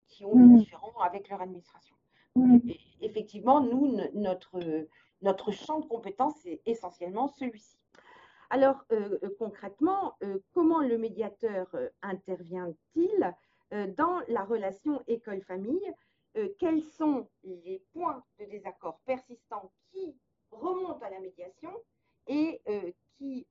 qui 0.07 0.25
ont 0.25 0.35
des 0.35 0.43
mmh. 0.43 0.57
différends 0.57 0.99
avec 0.99 1.29
leur 1.29 1.41
administration. 1.41 1.95
Mmh. 2.35 2.57
effectivement, 3.01 3.61
nous, 3.61 3.97
notre, 4.13 4.59
notre 5.21 5.51
champ 5.51 5.79
de 5.79 5.85
compétences 5.85 6.45
est 6.45 6.61
essentiellement 6.65 7.27
celui-ci. 7.27 7.77
Alors, 8.49 8.85
concrètement, 9.39 10.17
comment 10.53 10.81
le 10.81 10.97
médiateur 10.97 11.67
intervient-il? 12.01 13.35
Euh, 13.73 13.87
dans 13.97 14.21
la 14.29 14.43
relation 14.45 15.03
école-famille, 15.07 15.93
euh, 16.37 16.47
quels 16.57 16.81
sont 16.81 17.27
les 17.43 17.83
points 17.91 18.23
de 18.39 18.45
désaccord 18.45 18.99
persistants 19.05 19.71
qui 19.91 20.15
remontent 20.51 21.05
à 21.05 21.09
la 21.09 21.19
médiation 21.19 21.71
et 22.27 22.61
euh, 22.67 22.91
qui 23.17 23.45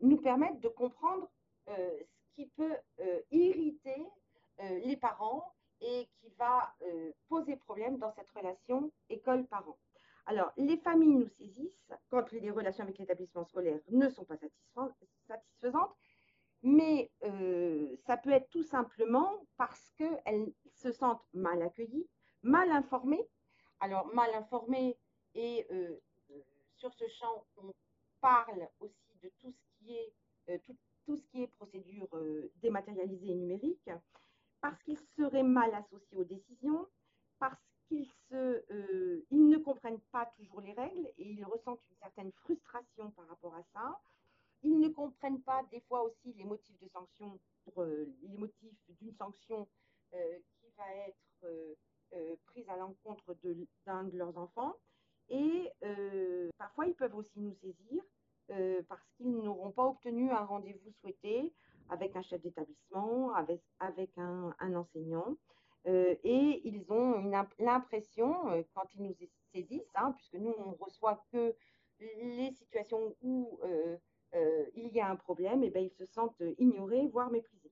nous 0.00 0.16
permettent 0.16 0.60
de 0.60 0.68
comprendre 0.68 1.30
ce 1.68 2.32
qui 2.34 2.46
peut 2.56 2.76
irriter 3.30 4.02
les 4.58 4.96
parents 4.96 5.52
et 5.80 6.08
qui 6.18 6.30
va 6.38 6.74
poser 7.28 7.56
problème 7.56 7.98
dans 7.98 8.10
cette 8.12 8.30
relation 8.30 8.90
école-parent. 9.10 9.76
Alors, 10.24 10.52
les 10.56 10.76
familles 10.78 11.14
nous 11.14 11.28
saisissent 11.28 11.92
quand 12.08 12.32
les 12.32 12.50
relations 12.50 12.82
avec 12.82 12.98
l'établissement 12.98 13.44
scolaire 13.44 13.78
ne 13.90 14.08
sont 14.08 14.24
pas 14.24 14.36
satisfaisantes 15.28 15.94
mais 16.66 17.10
ça 18.06 18.16
peut 18.16 18.30
être 18.30 18.50
tout 18.50 18.64
simplement 18.64 19.46
parce 19.56 19.92
qu'elles 19.96 20.52
se 20.74 20.90
sentent 20.90 21.24
mal 21.32 21.62
accueillies, 21.62 22.08
mal 22.42 22.70
informées. 22.70 23.28
Alors, 23.78 24.12
mal 24.14 24.34
informées 24.34 24.98
et 25.34 25.64
sur 26.76 26.92
ce 26.92 27.06
champ, 27.08 27.46
on 27.56 27.72
parle 28.20 28.68
aussi 28.80 29.16
de 29.22 29.30
tout 29.38 29.52
ce 29.52 29.62
qui 29.78 29.96
est, 29.96 30.58
tout, 30.64 30.76
tout, 31.04 31.16
ce 31.16 31.26
qui 31.28 31.44
est 31.44 31.46
procédure 31.46 32.08
dématérialisée 32.56 33.30
et 33.30 33.36
numérique, 33.36 33.90
parce 34.60 34.82
qu'ils 34.82 34.98
seraient 35.16 35.44
mal 35.44 35.72
associés 35.72 36.18
aux 36.18 36.24
décisions, 36.24 36.88
parce 37.38 37.60
qu'ils 37.86 38.08
euh, 38.32 39.24
ils 39.30 39.48
ne 39.48 39.58
comprennent 39.58 40.00
pas 40.10 40.26
toujours 40.36 40.60
les 40.60 40.72
règles 40.72 41.06
et 41.18 41.30
ils 41.30 41.44
ressentent 41.44 41.80
une 41.90 41.96
certaine 41.98 42.32
frustration 42.32 43.12
par 43.12 43.28
rapport 43.28 43.54
à 43.54 43.62
ça. 43.72 44.00
Ils 44.66 44.80
ne 44.80 44.88
comprennent 44.88 45.42
pas 45.42 45.62
des 45.70 45.80
fois 45.80 46.02
aussi 46.02 46.32
les 46.34 46.44
motifs 46.44 46.78
de 46.80 46.88
sanction, 46.88 47.38
euh, 47.78 48.06
les 48.22 48.36
motifs 48.36 48.78
d'une 49.00 49.14
sanction 49.14 49.68
euh, 50.14 50.38
qui 50.60 50.66
va 50.76 50.84
être 51.08 51.16
prise 52.46 52.68
à 52.68 52.76
l'encontre 52.76 53.36
d'un 53.84 54.04
de, 54.04 54.16
leurs 54.16 54.36
enfants. 54.38 54.74
Et 55.28 55.70
parfois, 56.56 56.86
ils 56.86 56.94
peuvent 56.94 57.14
aussi 57.14 57.38
nous 57.40 57.54
saisir 57.54 58.02
parce 58.88 59.06
qu'ils 59.16 59.38
n'auront 59.38 59.70
pas 59.72 59.86
obtenu 59.86 60.30
un 60.30 60.44
rendez-vous 60.44 60.92
souhaité 61.00 61.52
avec 61.88 62.16
un 62.16 62.22
chef 62.22 62.40
d'établissement, 62.42 63.34
avec, 63.34 64.10
un, 64.16 64.74
enseignant. 64.74 65.36
Euh, 65.86 66.16
et 66.24 66.62
ils 66.64 66.90
ont 66.90 67.30
l'impression, 67.58 68.50
euh, 68.50 68.62
quand 68.74 68.92
ils 68.94 69.02
nous 69.02 69.14
saisissent, 69.52 69.94
hein, 69.94 70.12
puisque 70.16 70.34
nous, 70.34 70.54
on 70.58 70.70
ne 70.72 70.76
reçoit 70.76 71.22
que 71.30 71.54
les 72.00 72.50
situations 72.52 73.14
où 73.22 73.60
euh, 73.62 73.96
il 74.74 74.88
y 74.92 75.00
a 75.00 75.08
un 75.08 75.16
problème, 75.16 75.62
et 75.62 75.70
ben, 75.70 75.84
ils 75.84 75.96
se 75.98 76.06
sentent 76.12 76.42
ignorés, 76.58 77.08
voire 77.12 77.30
méprisés. 77.30 77.70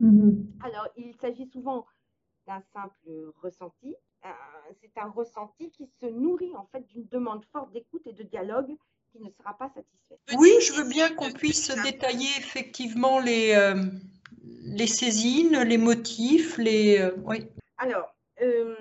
Mmh 0.00 0.44
Alors, 0.62 0.88
il 0.96 1.14
s'agit 1.20 1.46
souvent 1.46 1.86
d'un 2.46 2.62
simple 2.72 3.32
ressenti. 3.42 3.94
C'est 4.80 5.00
un 5.00 5.08
ressenti 5.08 5.70
qui 5.70 5.88
se 6.00 6.06
nourrit 6.06 6.54
en 6.56 6.66
fait 6.72 6.86
d'une 6.88 7.06
demande 7.06 7.44
forte 7.52 7.72
d'écoute 7.72 8.06
et 8.06 8.12
de 8.12 8.24
dialogue 8.24 8.76
qui 9.12 9.20
ne 9.20 9.30
sera 9.30 9.56
pas 9.56 9.68
satisfaite. 9.68 10.18
Oui, 10.36 10.50
je 10.60 10.72
veux 10.72 10.88
bien 10.88 11.14
qu'on 11.14 11.30
puisse 11.32 11.70
détailler 11.84 12.28
effectivement 12.38 13.20
les, 13.20 13.54
les 14.66 14.86
saisines, 14.86 15.62
les 15.62 15.78
motifs, 15.78 16.58
les. 16.58 16.98
Euh, 16.98 17.16
oui. 17.24 17.46
Alors, 17.78 18.14
euh, 18.42 18.74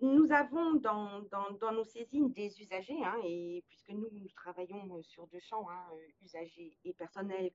nous 0.00 0.30
avons 0.30 0.74
dans, 0.74 1.72
nos 1.72 1.84
saisines 1.84 2.30
des 2.32 2.60
usagers, 2.60 3.02
hein, 3.04 3.16
et 3.24 3.64
puisque 3.68 3.90
nous, 3.90 4.08
travaillons 4.36 5.02
sur 5.02 5.26
deux 5.28 5.40
champs, 5.40 5.68
hein, 5.70 5.84
usagers 6.22 6.76
et 6.84 6.92
personnels, 6.94 7.50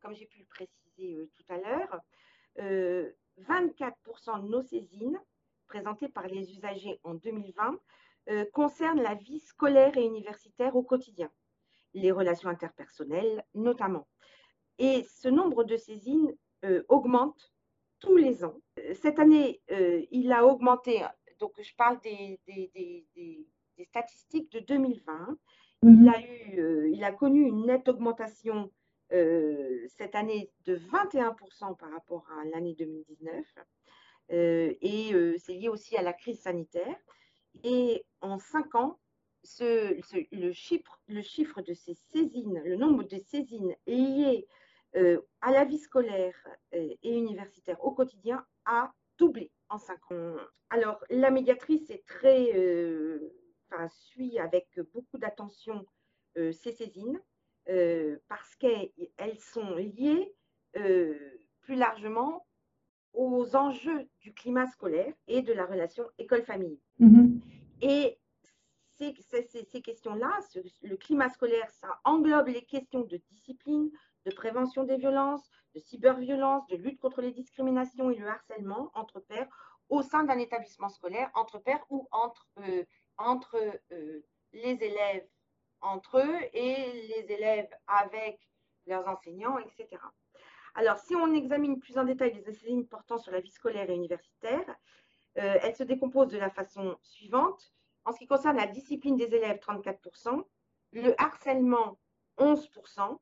comme 0.00 0.14
j'ai 0.14 0.26
pu 0.26 0.40
le 0.40 0.46
préciser 0.46 1.14
euh, 1.16 1.30
tout 1.34 1.44
à 1.48 1.58
l'heure, 1.58 2.00
24% 2.58 4.42
de 4.42 4.48
nos 4.48 4.62
saisines 4.62 5.18
présentées 5.68 6.08
par 6.08 6.26
les 6.26 6.52
usagers 6.52 6.98
en 7.04 7.14
2020 7.14 7.78
concernent 8.52 9.00
la 9.00 9.14
vie 9.14 9.40
scolaire 9.40 9.96
et 9.96 10.04
universitaire 10.04 10.76
au 10.76 10.82
quotidien, 10.82 11.30
les 11.94 12.10
relations 12.10 12.50
interpersonnelles 12.50 13.44
notamment. 13.54 14.06
Et 14.78 15.04
ce 15.04 15.28
nombre 15.28 15.64
de 15.64 15.76
saisines 15.76 16.34
euh, 16.64 16.82
augmente 16.88 17.52
tous 18.00 18.16
les 18.16 18.44
ans. 18.44 18.60
Euh, 18.78 18.94
cette 18.94 19.18
année, 19.18 19.62
euh, 19.70 20.02
il 20.10 20.32
a 20.32 20.46
augmenté, 20.46 21.02
donc 21.40 21.52
je 21.60 21.74
parle 21.74 22.00
des, 22.00 22.38
statistiques 23.88 24.52
de 24.52 24.60
2020. 24.60 25.38
Il, 25.82 25.88
mhm. 25.88 26.08
a 26.08 26.20
eu, 26.20 26.90
il 26.92 27.02
a 27.04 27.12
connu 27.12 27.42
une 27.42 27.66
nette 27.66 27.88
augmentation 27.88 28.70
cette 29.08 30.14
année 30.14 30.52
de 30.66 30.76
21% 30.76 31.76
par 31.76 31.90
rapport 31.90 32.24
à 32.38 32.44
l'année 32.44 32.76
2019. 32.78 33.44
et 34.30 35.38
c'est 35.38 35.54
lié 35.54 35.68
aussi 35.68 35.96
à 35.96 36.02
la 36.02 36.12
crise 36.12 36.40
sanitaire. 36.40 36.96
Et 37.64 38.04
en 38.20 38.38
cinq 38.38 38.74
ans, 38.74 38.98
le, 39.60 40.52
chiffre, 40.52 41.00
le 41.08 41.22
chiffre 41.22 41.62
de 41.62 41.74
ces 41.74 41.94
saisines, 42.12 42.62
le 42.64 42.76
nombre 42.76 43.04
de 43.04 43.18
saisines 43.18 43.74
liées 43.86 44.46
euh, 44.96 45.20
à 45.40 45.52
la 45.52 45.64
vie 45.64 45.78
scolaire 45.78 46.34
euh, 46.74 46.94
et 47.02 47.16
universitaire 47.16 47.82
au 47.84 47.92
quotidien 47.92 48.44
a 48.64 48.92
doublé 49.18 49.50
en 49.70 49.78
cinq 49.78 50.10
ans. 50.10 50.36
Alors, 50.68 51.02
la 51.10 51.30
médiatrice 51.30 51.88
est 51.90 52.04
très, 52.06 52.52
euh, 52.56 53.18
suit 53.88 54.38
avec 54.38 54.68
beaucoup 54.92 55.18
d'attention 55.18 55.86
ces 56.34 56.72
saisines 56.72 57.20
parce 58.28 58.56
qu'elles 58.56 59.38
sont 59.38 59.74
liées 59.76 60.34
plus 60.72 61.76
largement 61.76 62.46
aux 63.12 63.56
enjeux 63.56 64.08
du 64.20 64.32
climat 64.32 64.66
scolaire 64.66 65.12
et 65.26 65.42
de 65.42 65.52
la 65.52 65.66
relation 65.66 66.04
école-famille. 66.18 66.80
Mm-hmm. 67.00 67.40
Et 67.82 68.18
ces, 68.96 69.14
ces 69.42 69.82
questions-là, 69.82 70.38
le 70.82 70.96
climat 70.96 71.28
scolaire, 71.30 71.70
ça 71.70 72.00
englobe 72.04 72.48
les 72.48 72.62
questions 72.62 73.02
de 73.02 73.16
discipline, 73.30 73.90
de 74.26 74.34
prévention 74.34 74.84
des 74.84 74.96
violences, 74.96 75.48
de 75.74 75.80
cyberviolence, 75.80 76.66
de 76.68 76.76
lutte 76.76 77.00
contre 77.00 77.22
les 77.22 77.32
discriminations 77.32 78.10
et 78.10 78.16
le 78.16 78.28
harcèlement 78.28 78.90
entre 78.94 79.20
pairs 79.20 79.48
au 79.88 80.02
sein 80.02 80.24
d'un 80.24 80.38
établissement 80.38 80.88
scolaire, 80.88 81.30
entre 81.34 81.58
pairs 81.58 81.84
ou 81.90 82.08
entre, 82.12 82.46
euh, 82.58 82.84
entre 83.16 83.56
euh, 83.92 84.20
les 84.52 84.82
élèves 84.82 85.26
entre 85.82 86.18
eux 86.18 86.38
et 86.52 86.92
les 87.08 87.32
élèves 87.32 87.70
avec 87.86 88.38
leurs 88.86 89.06
enseignants, 89.08 89.58
etc. 89.58 90.00
Alors, 90.74 90.98
si 90.98 91.14
on 91.14 91.34
examine 91.34 91.80
plus 91.80 91.98
en 91.98 92.04
détail 92.04 92.34
les 92.34 92.42
disciplines 92.42 92.86
portant 92.86 93.18
sur 93.18 93.32
la 93.32 93.40
vie 93.40 93.50
scolaire 93.50 93.90
et 93.90 93.94
universitaire, 93.94 94.76
euh, 95.38 95.58
elles 95.62 95.76
se 95.76 95.84
décomposent 95.84 96.30
de 96.30 96.38
la 96.38 96.50
façon 96.50 96.96
suivante. 97.02 97.72
En 98.04 98.12
ce 98.12 98.18
qui 98.18 98.26
concerne 98.26 98.56
la 98.56 98.66
discipline 98.66 99.16
des 99.16 99.26
élèves, 99.26 99.58
34%, 99.58 100.44
le 100.92 101.14
harcèlement, 101.20 101.98
11%, 102.38 103.18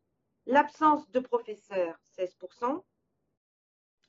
l'absence 0.49 1.09
de 1.11 1.21
professeurs, 1.21 1.97
16%, 2.19 2.83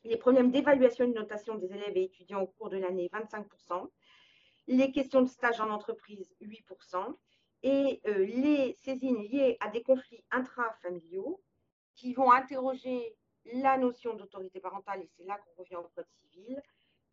les 0.06 0.18
problèmes 0.18 0.52
d'évaluation 0.52 1.06
et 1.06 1.10
de 1.10 1.14
notation 1.14 1.56
des 1.56 1.68
élèves 1.68 1.96
et 1.96 2.04
étudiants 2.04 2.42
au 2.42 2.48
cours 2.48 2.70
de 2.70 2.78
l'année, 2.78 3.10
25%, 3.14 3.90
les 4.68 4.92
questions 4.92 5.22
de 5.22 5.28
stage 5.28 5.60
en 5.60 5.70
entreprise, 5.70 6.34
8%, 6.42 7.16
et 7.64 8.02
euh, 8.08 8.26
les 8.26 8.74
saisines 8.84 9.22
liées 9.24 9.58
à 9.60 9.70
des 9.70 9.84
conflits 9.84 10.24
intrafamiliaux 10.32 11.42
qui 11.96 12.14
vont 12.14 12.32
interroger 12.32 13.18
la 13.54 13.78
notion 13.78 14.16
d'autorité 14.16 14.62
parentale, 14.62 15.02
et 15.02 15.10
c'est 15.18 15.26
là 15.26 15.38
qu'on 15.38 15.62
revient 15.62 15.76
au 15.76 15.90
Code 15.94 16.08
civil, 16.22 16.62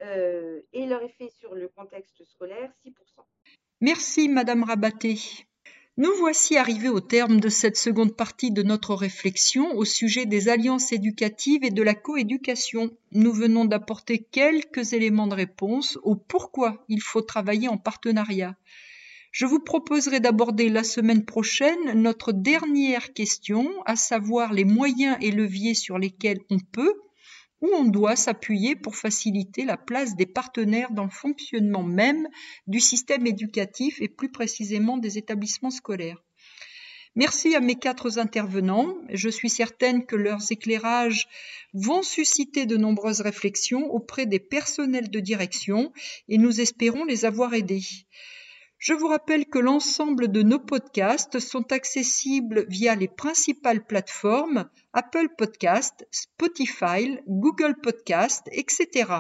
euh, 0.03 0.63
et 0.73 0.87
leur 0.87 1.03
effet 1.03 1.31
sur 1.31 1.55
le 1.55 1.69
contexte 1.69 2.23
scolaire, 2.25 2.71
6%. 2.85 2.93
Merci, 3.81 4.29
Madame 4.29 4.63
Rabaté. 4.63 5.19
Nous 5.99 6.13
voici 6.19 6.59
arrivés 6.59 6.91
au 6.91 7.01
terme 7.01 7.41
de 7.41 7.49
cette 7.49 7.79
seconde 7.79 8.15
partie 8.15 8.51
de 8.51 8.63
notre 8.63 8.95
réflexion 8.95 9.75
au 9.75 9.87
sujet 9.87 10.27
des 10.27 10.51
alliances 10.51 10.93
éducatives 10.93 11.65
et 11.65 11.71
de 11.71 11.83
la 11.83 11.95
coéducation. 11.95 12.91
Nous 13.13 13.33
venons 13.33 13.65
d'apporter 13.65 14.19
quelques 14.19 14.93
éléments 14.93 15.27
de 15.27 15.35
réponse 15.35 15.99
au 16.03 16.15
pourquoi 16.15 16.85
il 16.91 17.01
faut 17.01 17.23
travailler 17.23 17.69
en 17.69 17.79
partenariat. 17.79 18.57
Je 19.33 19.47
vous 19.47 19.59
proposerai 19.59 20.21
d'aborder 20.21 20.69
la 20.69 20.85
semaine 20.85 21.25
prochaine 21.25 21.95
notre 21.95 22.33
dernière 22.33 23.15
question, 23.15 23.67
à 23.87 23.97
savoir 23.97 24.53
les 24.53 24.67
moyens 24.67 25.17
et 25.23 25.31
leviers 25.31 25.75
sur 25.75 25.99
lesquels 25.99 26.41
on 26.51 26.59
peut 26.59 26.93
où 27.67 27.75
on 27.75 27.85
doit 27.85 28.17
s'appuyer 28.17 28.77
pour 28.77 28.97
faciliter 28.97 29.65
la 29.65 29.77
place 29.77 30.15
des 30.15 30.27
partenaires 30.27 30.93
dans 30.93 31.05
le 31.05 31.11
fonctionnement 31.11 31.83
même 31.83 32.29
du 32.67 32.81
système 32.81 33.27
éducatif 33.27 34.01
et 34.01 34.09
plus 34.09 34.31
précisément 34.31 34.97
des 34.99 35.19
établissements 35.19 35.71
scolaires. 35.71 36.23
Merci 37.17 37.57
à 37.57 37.61
mes 37.61 37.77
quatre 37.77 38.19
intervenants. 38.19 38.95
Je 39.11 39.31
suis 39.31 39.49
certaine 39.49 40.05
que 40.05 40.17
leurs 40.17 40.53
éclairages 40.53 41.29
vont 41.73 42.03
susciter 42.03 42.67
de 42.67 42.77
nombreuses 42.77 43.23
réflexions 43.23 43.91
auprès 43.91 44.27
des 44.27 44.39
personnels 44.39 45.11
de 45.11 45.21
direction 45.21 45.93
et 46.29 46.37
nous 46.37 46.61
espérons 46.61 47.05
les 47.05 47.25
avoir 47.25 47.55
aidés. 47.55 47.85
Je 48.79 48.93
vous 48.93 49.09
rappelle 49.09 49.47
que 49.47 49.59
l'ensemble 49.59 50.29
de 50.29 50.43
nos 50.43 50.59
podcasts 50.59 51.39
sont 51.39 51.73
accessibles 51.73 52.67
via 52.69 52.95
les 52.95 53.09
principales 53.09 53.87
plateformes 53.87 54.69
Apple 54.93 55.29
Podcast, 55.37 56.07
Spotify, 56.11 57.19
Google 57.27 57.77
Podcast, 57.83 58.47
etc. 58.53 59.13